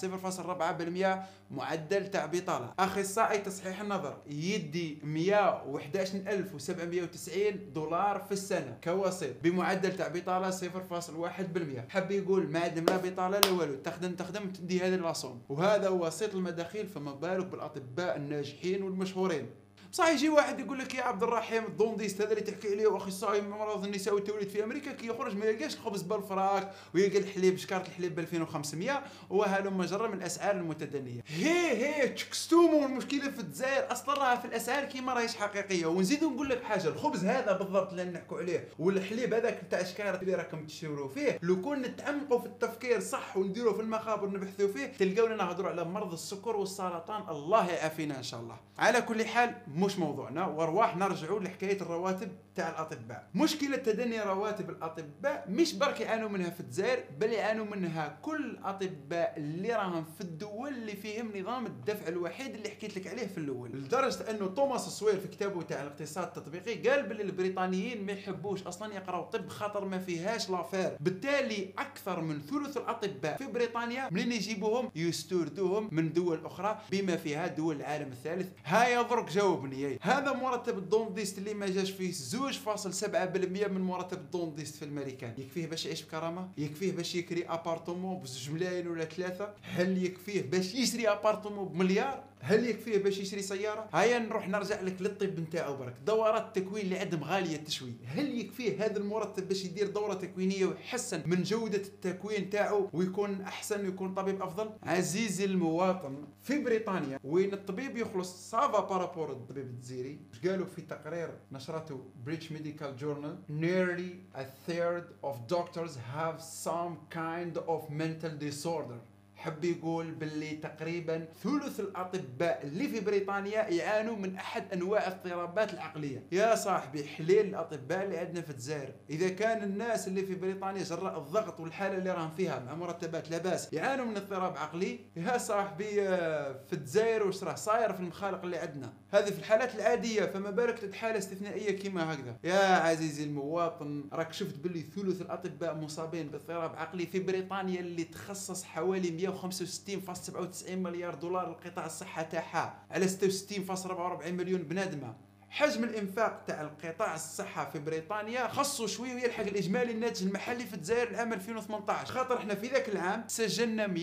معدل 1.51 2.11
تاع 2.11 2.25
بطاله 2.25 2.73
أخصائي 2.79 3.37
تصحيح 3.37 3.81
النظر 3.81 4.17
يدي 4.27 4.97
111790 5.03 7.73
دولار 7.73 8.19
في 8.19 8.31
السنة 8.31 8.77
كوسيط 8.83 9.35
بمعدل 9.43 9.95
تاع 9.95 10.07
بطاله 10.07 10.51
0.1% 10.51 11.89
حب 11.89 12.11
يقول 12.11 12.47
ما 12.47 12.59
عندهم 12.59 12.85
لا 12.85 12.97
بطاله 12.97 13.39
لا 13.39 13.49
والو. 13.51 13.75
تخدم 13.75 14.15
تخدم 14.15 14.51
تدي 14.51 14.79
هذه 14.81 14.95
اللاصوم 14.95 15.41
وهذا 15.49 15.89
وسيط 15.89 16.35
المداخيل 16.35 16.87
فما 16.87 17.13
بالك 17.15 17.45
بالأطباء 17.45 18.17
الناجحين 18.17 18.83
والمشهورين. 18.83 19.45
بصح 19.91 20.07
يجي 20.07 20.29
واحد 20.29 20.59
يقول 20.59 20.79
لك 20.79 20.95
يا 20.95 21.03
عبد 21.03 21.23
الرحيم 21.23 21.63
ال 21.63 21.69
dentiste 21.69 22.21
هذا 22.21 22.31
اللي 22.31 22.41
تحكي 22.41 22.67
عليه 22.67 22.87
واخصائي 22.87 23.39
امراض 23.39 23.85
النساء 23.85 24.13
والتوليد 24.13 24.49
في 24.49 24.63
أمريكا 24.63 24.91
كي 24.91 25.07
يخرج 25.07 25.35
ما 25.37 25.45
يلقاش 25.45 25.75
الخبز 25.75 26.01
بالفراك 26.01 26.71
ويلقى 26.95 27.17
الحليب 27.17 27.57
شكارة 27.57 27.87
الحليب 27.87 28.15
ب 28.15 28.19
2500 28.19 29.03
وهلم 29.29 29.83
جرى 29.83 30.07
من 30.07 30.13
الأسعار 30.13 30.55
المتدنية. 30.55 31.23
هي 31.27 31.85
هي 31.85 32.07
تشكستومو 32.07 32.85
المشكلة 32.85 33.31
في 33.31 33.39
الجزائر 33.39 33.91
أصلا 33.91 34.15
راها 34.15 34.35
في 34.35 34.45
الأسعار 34.45 34.85
كيما 34.85 35.13
راهيش 35.13 35.35
حقيقية. 35.35 35.85
ونزيدو 35.85 36.29
نقول 36.29 36.49
لك 36.49 36.63
حاجة 36.63 36.87
الخبز 36.87 37.25
هذا 37.25 37.57
بالضبط 37.57 37.89
اللي 37.89 38.03
نحكوا 38.03 38.37
عليه 38.39 38.67
والحليب 38.79 39.33
هذاك 39.33 39.61
تاع 39.71 39.83
شكارة 39.83 40.21
اللي 40.21 40.35
راكم 40.35 40.65
تشروا 40.65 41.09
فيه 41.09 41.39
لو 41.43 41.61
كون 41.61 41.81
نتعمقوا 41.81 42.39
في 42.39 42.45
التفكير 42.45 42.99
صح 42.99 43.37
ونديروا 43.37 43.73
في 43.73 43.81
المخابر 43.81 44.29
نبحثوا 44.29 44.73
فيه 44.73 44.85
تلقاونا 44.85 45.35
نهضروا 45.35 45.69
على 45.69 45.83
مرض 45.83 46.13
السكر 46.13 46.55
والسرطان. 46.55 47.29
الله 47.29 47.69
يعافينا 47.69 48.17
إن 48.17 48.23
شاء 48.23 48.39
الله. 48.39 48.55
على 48.79 49.01
كل 49.01 49.25
حال 49.25 49.55
مش 49.81 49.99
موضوعنا 49.99 50.45
وارواح 50.45 50.97
نرجعوا 50.97 51.39
لحكاية 51.39 51.81
الرواتب 51.81 52.31
تاع 52.55 52.69
الأطباء. 52.69 53.27
مشكلة 53.35 53.77
تدني 53.77 54.21
رواتب 54.21 54.69
الأطباء 54.69 55.45
مش 55.49 55.73
برك 55.73 56.01
يعانوا 56.01 56.29
منها 56.29 56.49
في 56.49 56.59
الجزائر 56.59 57.03
بل 57.19 57.29
يعانوا 57.33 57.65
منها 57.65 58.19
كل 58.21 58.45
الاطباء 58.45 59.33
اللي 59.37 59.73
راهم 59.73 60.03
في 60.17 60.21
الدول 60.21 60.67
اللي 60.73 60.95
فيهم 60.95 61.31
نظام 61.37 61.65
الدفع 61.65 62.07
الوحيد 62.07 62.55
اللي 62.55 62.69
حكيت 62.69 62.97
لك 62.97 63.07
عليه 63.07 63.27
في 63.27 63.37
الأول. 63.37 63.69
لدرجة 63.73 64.29
أنه 64.31 64.47
توماس 64.47 64.87
الصوير 64.87 65.19
في 65.19 65.27
كتابه 65.27 65.61
تاع 65.61 65.81
الاقتصاد 65.81 66.23
التطبيقي 66.27 66.89
قال 66.89 67.03
باللي 67.07 67.23
البريطانيين 67.23 68.05
ما 68.05 68.11
يحبوش 68.11 68.63
أصلا 68.63 68.93
يقراوا 68.93 69.25
طب 69.25 69.47
خاطر 69.49 69.85
ما 69.85 69.99
فيهاش 69.99 70.49
لافير. 70.49 70.97
بالتالي 70.99 71.73
أكثر 71.77 72.21
من 72.21 72.39
ثلث 72.41 72.77
الأطباء 72.77 73.37
في 73.37 73.45
بريطانيا 73.47 74.09
منين 74.11 74.31
يجيبوهم؟ 74.31 74.91
يستوردوهم 74.95 75.89
من 75.91 76.13
دول 76.13 76.45
أخرى 76.45 76.79
بما 76.91 77.15
فيها 77.17 77.47
دول 77.47 77.75
العالم 77.75 78.11
الثالث. 78.11 78.47
هيا 78.65 79.01
درك 79.01 79.29
جاوبني 79.71 79.99
هذا 80.01 80.33
مرتب 80.33 80.77
ال 80.77 80.84
dentiste 80.84 81.37
اللي 81.37 81.53
ما 81.53 81.67
جاش 81.67 81.91
فيه 81.91 82.11
زوج 82.11 82.57
فاصل 82.57 82.93
سبعة 82.93 83.25
بالمية 83.25 83.67
من 83.67 83.81
مرتب 83.81 84.17
ال 84.17 84.23
dentiste 84.23 84.75
في 84.75 84.85
الامريكان 84.85 85.33
يكفيه 85.37 85.67
باش 85.67 85.85
يعيش 85.85 86.03
بكرامة؟ 86.03 86.49
يكفيه 86.57 86.91
باش 86.91 87.15
يكري 87.15 87.45
appartement 87.45 88.19
بزوج 88.19 88.49
ملايين 88.49 88.87
ولا 88.87 89.05
ثلاثة؟ 89.05 89.53
هل 89.63 90.05
يكفيه 90.05 90.41
باش 90.41 90.75
يشري 90.75 91.09
appartement 91.09 91.67
بمليار؟ 91.67 92.23
هل 92.43 92.65
يكفيه 92.69 92.97
باش 92.97 93.17
يشري 93.17 93.41
سيارة؟ 93.41 93.89
هيا 93.93 94.19
نروح 94.19 94.47
نرجع 94.47 94.81
لك 94.81 95.01
للطب 95.01 95.39
نتاعو 95.39 95.75
برك. 95.75 95.95
دورات 96.05 96.57
التكوين 96.57 96.83
اللي 96.83 96.97
عندهم 96.99 97.23
غالية 97.23 97.55
التشويه. 97.55 97.93
هل 98.05 98.39
يكفيه 98.39 98.85
هذا 98.85 98.97
المرتب 98.97 99.47
باش 99.47 99.65
يدير 99.65 99.87
دورة 99.89 100.13
تكوينية 100.13 100.65
ويحسن 100.65 101.23
من 101.25 101.43
جودة 101.43 101.77
التكوين 101.77 102.49
تاعو 102.49 102.89
ويكون 102.93 103.41
أحسن 103.41 103.85
ويكون 103.85 104.13
طبيب 104.13 104.41
أفضل؟ 104.41 104.69
عزيزي 104.83 105.45
المواطن 105.45 106.25
في 106.41 106.63
بريطانيا 106.63 107.19
وين 107.23 107.53
الطبيب 107.53 107.97
يخلص 107.97 108.49
ça 108.51 108.65
va 108.65 108.79
par 108.79 108.95
rapport 108.95 109.31
الطبيب 109.31 109.65
الجزايري 109.67 110.19
قالوا 110.45 110.65
في 110.65 110.81
تقرير 110.81 111.29
نشرته 111.51 112.05
British 112.25 112.51
Medical 112.51 112.97
Journal 112.97 113.37
nearly 113.49 114.37
a 114.39 114.43
third 114.69 115.03
of 115.29 115.35
doctors 115.53 115.91
have 116.15 116.41
some 116.41 116.93
kind 117.15 117.57
of 117.57 117.89
mental 117.89 118.31
disorder. 118.39 118.99
حب 119.41 119.63
يقول 119.63 120.11
باللي 120.11 120.55
تقريبا 120.55 121.25
ثلث 121.43 121.79
الأطباء 121.79 122.59
اللي 122.63 122.87
في 122.87 122.99
بريطانيا 122.99 123.69
يعانوا 123.69 124.15
من 124.15 124.35
أحد 124.35 124.63
أنواع 124.73 125.07
الاضطرابات 125.07 125.73
العقلية. 125.73 126.23
يا 126.31 126.55
صاحبي 126.55 127.07
حليل 127.07 127.45
الأطباء 127.45 128.03
اللي 128.03 128.17
عندنا 128.17 128.41
في 128.41 128.49
الجزائر. 128.49 128.93
إذا 129.09 129.29
كان 129.29 129.63
الناس 129.63 130.07
اللي 130.07 130.25
في 130.25 130.35
بريطانيا 130.35 130.83
جراء 130.83 131.17
الضغط 131.19 131.59
والحالة 131.59 131.97
اللي 131.97 132.11
راهم 132.11 132.31
فيها 132.31 132.59
مع 132.59 132.75
مرتبات 132.75 133.31
لا 133.31 133.37
بأس 133.37 133.73
يعانوا 133.73 134.05
من 134.05 134.17
اضطراب 134.17 134.57
عقلي؟ 134.57 134.99
يا 135.15 135.37
صاحبي 135.37 136.07
آه، 136.07 136.55
في 136.67 136.73
الجزائر 136.73 137.27
واش 137.27 137.43
راه 137.43 137.55
صاير 137.55 137.93
في 137.93 137.99
المخالق 137.99 138.43
اللي 138.43 138.57
عندنا؟ 138.57 138.93
هذه 139.11 139.25
في 139.29 139.39
الحالات 139.39 139.75
العادية 139.75 140.25
فما 140.25 140.49
بالك 140.49 140.79
تحت 140.79 140.93
حاله 140.93 141.17
استثنائية 141.17 141.71
كيما 141.71 142.13
هكذا؟ 142.13 142.35
يا 142.43 142.75
عزيزي 142.75 143.23
المواطن 143.23 144.09
راك 144.13 144.33
شفت 144.33 144.57
باللي 144.57 144.81
ثلث 144.81 145.21
الأطباء 145.21 145.75
مصابين 145.75 146.27
باضطراب 146.29 146.75
عقلي 146.75 147.05
في 147.05 147.19
بريطانيا 147.19 147.79
اللي 147.79 148.03
تخصص 148.03 148.63
حوالي 148.63 149.09
165.97 149.39 150.71
مليار 150.71 151.15
دولار 151.15 151.49
لقطاع 151.51 151.85
الصحة 151.85 152.21
تاعها 152.21 152.79
على 152.91 153.07
66.44 153.07 154.27
مليون 154.27 154.61
بنادمه 154.63 155.13
حجم 155.49 155.83
الإنفاق 155.83 156.43
تاع 156.47 156.61
القطاع 156.61 157.15
الصحة 157.15 157.69
في 157.69 157.79
بريطانيا 157.79 158.47
خصو 158.47 158.87
شوية 158.87 159.13
ويلحق 159.15 159.43
الإجمالي 159.43 159.91
الناتج 159.91 160.23
المحلي 160.23 160.65
في 160.65 160.73
الجزائر 160.73 161.07
العام 161.09 161.33
2018 161.33 162.13
خاطر 162.13 162.37
إحنا 162.37 162.55
في 162.55 162.67
ذاك 162.67 162.89
العام 162.89 163.23
سجلنا 163.27 163.87
173.76 163.87 163.93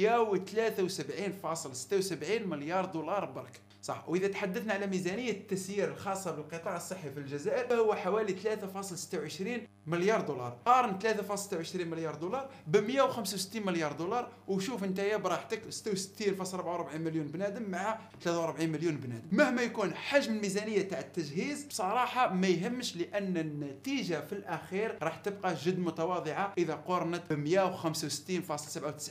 مليار 2.47 2.85
دولار 2.85 3.25
برك. 3.25 3.61
صح. 3.88 4.09
وإذا 4.09 4.29
تحدثنا 4.29 4.72
على 4.72 4.87
ميزانية 4.87 5.31
التسيير 5.31 5.88
الخاصه 5.88 6.31
بالقطاع 6.31 6.77
الصحي 6.77 7.11
في 7.11 7.20
الجزائر 7.20 7.68
فهو 7.68 7.94
حوالي 7.94 8.37
3.26 8.37 9.48
مليار 9.87 10.20
دولار. 10.20 10.59
قارن 10.66 10.98
3.26 10.98 11.77
مليار 11.77 12.14
دولار 12.14 12.51
ب 12.66 12.77
165 12.77 13.66
مليار 13.66 13.92
دولار. 13.92 14.29
وشوف 14.48 14.85
أنت 14.85 14.98
يا 14.98 15.16
براحتك 15.16 15.62
66.44 15.70 16.96
مليون 16.96 17.27
بنادم 17.27 17.70
مع 17.70 17.98
43 18.22 18.68
مليون 18.68 18.96
بنادم. 18.96 19.29
مهما 19.33 19.62
يكون 19.62 19.94
حجم 19.94 20.35
الميزانية 20.35 20.83
تاع 20.83 20.98
التجهيز 20.98 21.64
بصراحة 21.64 22.35
ما 22.35 22.46
يهمش 22.46 22.96
لأن 22.96 23.37
النتيجة 23.37 24.27
في 24.27 24.33
الأخير 24.33 24.98
راح 25.03 25.16
تبقى 25.16 25.55
جد 25.55 25.79
متواضعة 25.79 26.53
إذا 26.59 26.74
قارنت 26.74 27.33
ب 27.33 27.44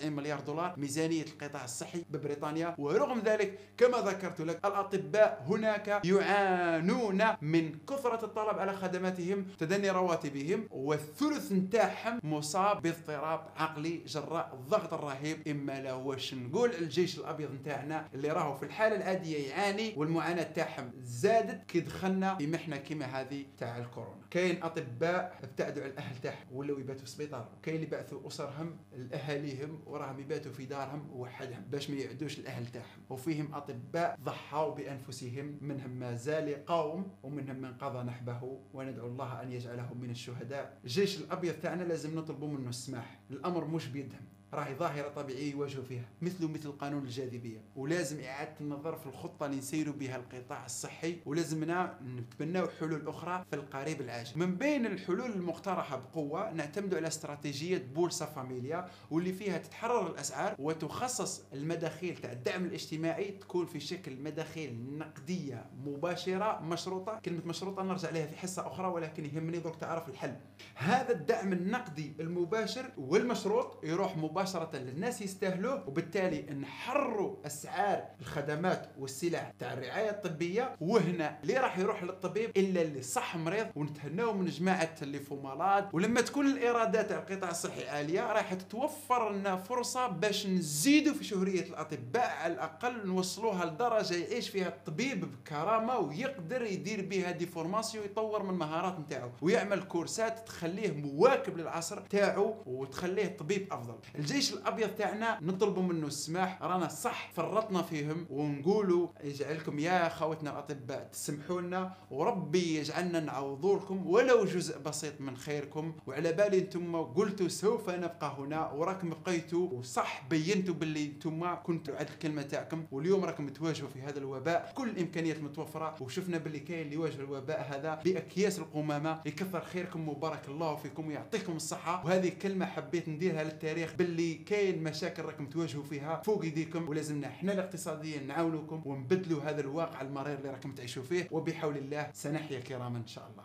165.97 0.02 0.06
مليار 0.06 0.40
دولار 0.40 0.74
ميزانية 0.78 1.24
القطاع 1.24 1.64
الصحي 1.64 2.06
ببريطانيا. 2.10 2.76
ورغم 2.78 3.20
ذلك 3.20 3.60
كما 3.78 3.98
ذكرت 3.98 4.42
لك 4.42 4.67
الأطباء 4.68 5.46
هناك 5.50 6.02
يعانون 6.06 7.24
من 7.42 7.72
كثرة 7.90 8.26
الطلب 8.26 8.60
على 8.60 8.74
خدماتهم 8.74 9.46
تدني 9.60 9.90
رواتبهم 9.90 10.68
والثلث 10.72 11.52
نتاعهم 11.52 12.20
مصاب 12.24 12.82
باضطراب 12.82 13.42
عقلي 13.58 14.02
جراء 14.06 14.50
الضغط 14.54 14.94
الرهيب 14.94 15.48
إما 15.48 15.82
لا 15.82 15.94
واش 15.94 16.34
نقول 16.34 16.72
الجيش 16.72 17.18
الأبيض 17.18 17.52
نتاعنا 17.52 18.08
اللي 18.14 18.30
راهو 18.30 18.56
في 18.56 18.64
الحالة 18.64 18.96
العادية 18.96 19.50
يعاني 19.50 19.94
والمعاناة 19.98 20.44
تاعهم 20.44 20.92
زادت 21.02 21.64
كي 21.68 21.80
دخلنا 21.80 22.36
في 22.36 22.48
محنة 22.48 22.78
كيما 22.78 23.06
هذه 23.06 23.46
تاع 23.58 23.78
الكورونا. 23.78 24.22
كاين 24.30 24.64
أطباء 24.64 25.40
ابتعدوا 25.44 25.84
على 25.84 25.92
الأهل 25.92 26.18
تاعهم 26.22 26.46
ولاو 26.52 26.80
يباتوا 26.80 26.98
في 26.98 27.04
السبيطار 27.04 27.50
وكاين 27.58 27.76
اللي 27.76 27.88
بعثوا 27.88 28.28
أسرهم 28.28 28.78
لأهاليهم 28.98 29.82
وراهم 29.86 30.20
يباتوا 30.20 30.52
في 30.52 30.66
دارهم 30.66 31.10
وحدهم 31.14 31.62
باش 31.70 31.90
ما 31.90 31.96
يعدوش 31.98 32.40
الأهل 32.40 32.68
تاعهم. 32.68 33.02
وفيهم 33.10 33.56
أطباء 33.56 34.18
ضحوا 34.24 34.76
بأنفسهم 34.76 35.58
منهم 35.62 35.90
ما 35.90 36.16
زال 36.16 36.48
يقاوم 36.48 37.12
ومنهم 37.24 37.56
من 37.56 37.74
قضى 37.74 38.04
نحبه 38.04 38.60
وندعو 38.74 39.08
الله 39.08 39.42
أن 39.42 39.52
يجعله 39.52 39.94
من 39.94 40.10
الشهداء. 40.10 40.80
الجيش 40.84 41.18
الأبيض 41.22 41.54
تاعنا 41.54 41.84
لازم 41.84 42.20
نطلبوا 42.20 42.48
منه 42.48 42.70
السماح 42.70 43.20
الأمر 43.32 43.66
مش 43.66 43.88
بيدهم. 43.88 44.37
راهي 44.54 44.76
ظاهرة 44.76 45.08
طبيعية 45.10 45.52
يواجهوا 45.52 45.84
فيها 45.84 46.06
مثل 46.22 46.48
مثل 46.48 46.72
قانون 46.72 47.04
الجاذبية. 47.04 47.62
ولازم 47.76 48.20
إعادة 48.20 48.54
النظر 48.62 48.96
في 48.96 49.08
الخطة 49.08 49.46
اللي 49.46 49.58
نسيروا 49.58 49.94
بها 49.94 50.16
القطاع 50.16 50.66
الصحي 50.66 51.18
ولازمنا 51.26 52.00
نتبناو 52.18 52.68
حلول 52.80 53.08
أخرى 53.08 53.46
في 53.50 53.56
القريب 53.56 54.02
العاجل. 54.02 54.40
من 54.40 54.56
بين 54.56 54.86
الحلول 54.86 55.32
المقترحة 55.32 55.98
بقوة 55.98 56.52
نعتمد 56.54 56.96
على 56.96 57.08
استراتيجية 57.08 57.78
بولسا 57.96 58.26
فاميليا 58.26 58.90
واللي 59.12 59.34
فيها 59.34 59.58
تتحرر 59.58 60.08
الأسعار 60.08 60.56
وتخصص 60.60 61.44
المداخيل 61.54 62.18
تاع 62.18 62.32
الدعم 62.32 62.66
الاجتماعي 62.66 63.32
تكون 63.32 63.66
في 63.66 63.80
شكل 63.80 64.16
مداخيل 64.22 64.98
نقدية 64.98 65.66
مباشرة 65.86 66.60
مشروطة. 66.62 67.20
كلمة 67.26 67.42
مشروطة 67.46 67.84
نرجع 67.84 68.10
لها 68.10 68.26
في 68.26 68.38
حصة 68.38 68.68
أخرى 68.68 68.88
ولكن 68.88 69.26
يهمني 69.26 69.60
درك 69.60 69.76
تعرف 69.76 70.10
الحل. 70.10 70.36
هذا 70.76 71.12
الدعم 71.12 71.54
النقدي 71.54 72.14
المباشر 72.20 72.92
والمشروط 72.98 73.84
يروح 73.84 74.18
مباشرة 74.18 74.37
مباشرة 74.38 74.70
للناس 74.78 75.22
يستاهلوه 75.22 75.84
وبالتالي 75.88 76.54
نحروا 76.54 77.36
أسعار 77.46 78.04
الخدمات 78.22 78.90
والسلع 79.00 79.52
تاع 79.60 79.74
الرعاية 79.74 80.10
الطبية. 80.10 80.76
وهنا 80.82 81.40
اللي 81.44 81.54
راح 81.58 81.78
يروح 81.80 82.04
للطبيب 82.04 82.50
إلا 82.58 82.82
اللي 82.82 83.02
صح 83.02 83.36
مريض 83.36 83.68
ونتهناو 83.76 84.34
من 84.34 84.46
جماعة 84.46 84.96
اللي 85.02 85.20
فمالات 85.20 85.90
ولما 85.94 86.22
تكون 86.22 86.46
الإيرادات 86.48 87.10
تاع 87.10 87.18
القطاع 87.20 87.50
الصحي 87.52 87.88
عالية 87.88 88.22
راح 88.34 88.54
تتوفر 88.54 89.34
لنا 89.34 89.56
فرصة 89.56 90.08
باش 90.08 90.48
نزيدوا 90.48 91.14
في 91.14 91.24
شهرية 91.24 91.62
الأطباء 91.62 92.30
على 92.44 92.54
الأقل 92.54 93.08
نوصلوها 93.08 93.66
لدرجة 93.66 94.16
يعيش 94.16 94.50
فيها 94.50 94.68
الطبيب 94.68 95.26
بكرامة 95.32 95.98
ويقدر 95.98 96.62
يدير 96.62 97.06
بها 97.06 97.32
دي 97.32 97.46
فورماسيون 97.46 98.06
يطور 98.06 98.44
من 98.44 98.50
المهارات 98.50 99.00
نتاعو 99.00 99.30
ويعمل 99.42 99.84
كورسات 99.84 100.48
تخليه 100.48 100.92
مواكب 100.92 101.58
للعصر 101.58 102.00
تاعو 102.00 102.56
وتخليه 102.66 103.38
طبيب 103.38 103.74
أفضل. 103.74 103.96
الجيش 104.28 104.54
الأبيض 104.54 104.90
تاعنا 104.90 105.40
نطلبوا 105.42 105.84
منه 105.84 106.08
السماح 106.08 106.62
رانا 106.62 106.88
صح 106.88 107.32
فرطنا 107.32 107.82
فيهم 107.82 108.26
ونقولوا 108.30 109.08
يجعلكم 109.24 109.80
يا 109.80 110.10
خوتنا 110.10 110.50
الأطباء 110.50 111.10
تسمحوا 111.14 111.62
لنا 111.62 111.94
وربي 112.12 112.76
يجعلنا 112.76 113.20
نعوضوا 113.20 113.80
لكم 113.80 114.08
ولو 114.08 114.46
جزء 114.46 114.80
بسيط 114.80 115.22
من 115.22 115.38
خيركم. 115.38 115.94
وعلى 116.08 116.34
بالي 116.34 116.58
أنتم 116.58 117.04
قلتوا 117.04 117.48
سوف 117.48 117.90
نبقى 117.90 118.36
هنا 118.38 118.72
وراكم 118.72 119.10
بقيتوا 119.10 119.70
وصح 119.70 120.28
بينتوا 120.30 120.74
باللي 120.74 121.06
أنتم 121.06 121.56
كنتوا 121.56 121.96
على 121.96 122.08
الكلمة 122.08 122.42
تاعكم. 122.42 122.86
واليوم 122.92 123.26
راكم 123.26 123.50
تواجهوا 123.50 123.90
في 123.90 124.02
هذا 124.02 124.18
الوباء 124.20 124.72
كل 124.76 124.90
الإمكانيات 124.90 125.40
متوفرة. 125.44 125.96
وشفنا 126.02 126.38
باللي 126.38 126.60
كاين 126.60 126.82
اللي 126.82 126.96
يواجه 126.96 127.16
الوباء 127.20 127.68
هذا 127.70 128.02
بأكياس 128.06 128.60
القمامة 128.60 129.22
يكثر 129.26 129.62
خيركم 129.62 130.10
وبارك 130.10 130.48
الله 130.48 130.76
فيكم 130.76 131.08
ويعطيكم 131.08 131.56
الصحة. 131.56 132.06
وهذه 132.06 132.30
كلمة 132.42 132.66
حبيت 132.66 133.10
نديرها 133.10 133.44
للتاريخ 133.44 133.94
باللي 133.94 134.17
اللي 134.18 134.34
كاين 134.34 134.84
مشاكل 134.84 135.24
راكم 135.24 135.46
تواجهوا 135.46 135.84
فيها 135.84 136.22
فوق 136.26 136.44
ايديكم 136.44 136.90
ولازمنا 136.90 137.30
حنا 137.30 137.54
الاقتصاديا 137.54 138.20
نعاونوكم 138.20 138.82
ونبدلوا 138.86 139.42
هذا 139.44 139.62
الواقع 139.62 140.02
المرير 140.02 140.38
اللي 140.38 140.50
راكم 140.50 140.72
تعيشوا 140.72 141.04
فيه 141.04 141.28
وبحول 141.32 141.78
الله 141.78 142.10
سنحيا 142.14 142.60
كراما 142.60 142.98
إن 142.98 143.08
شاء 143.08 143.32
الله. 143.32 143.44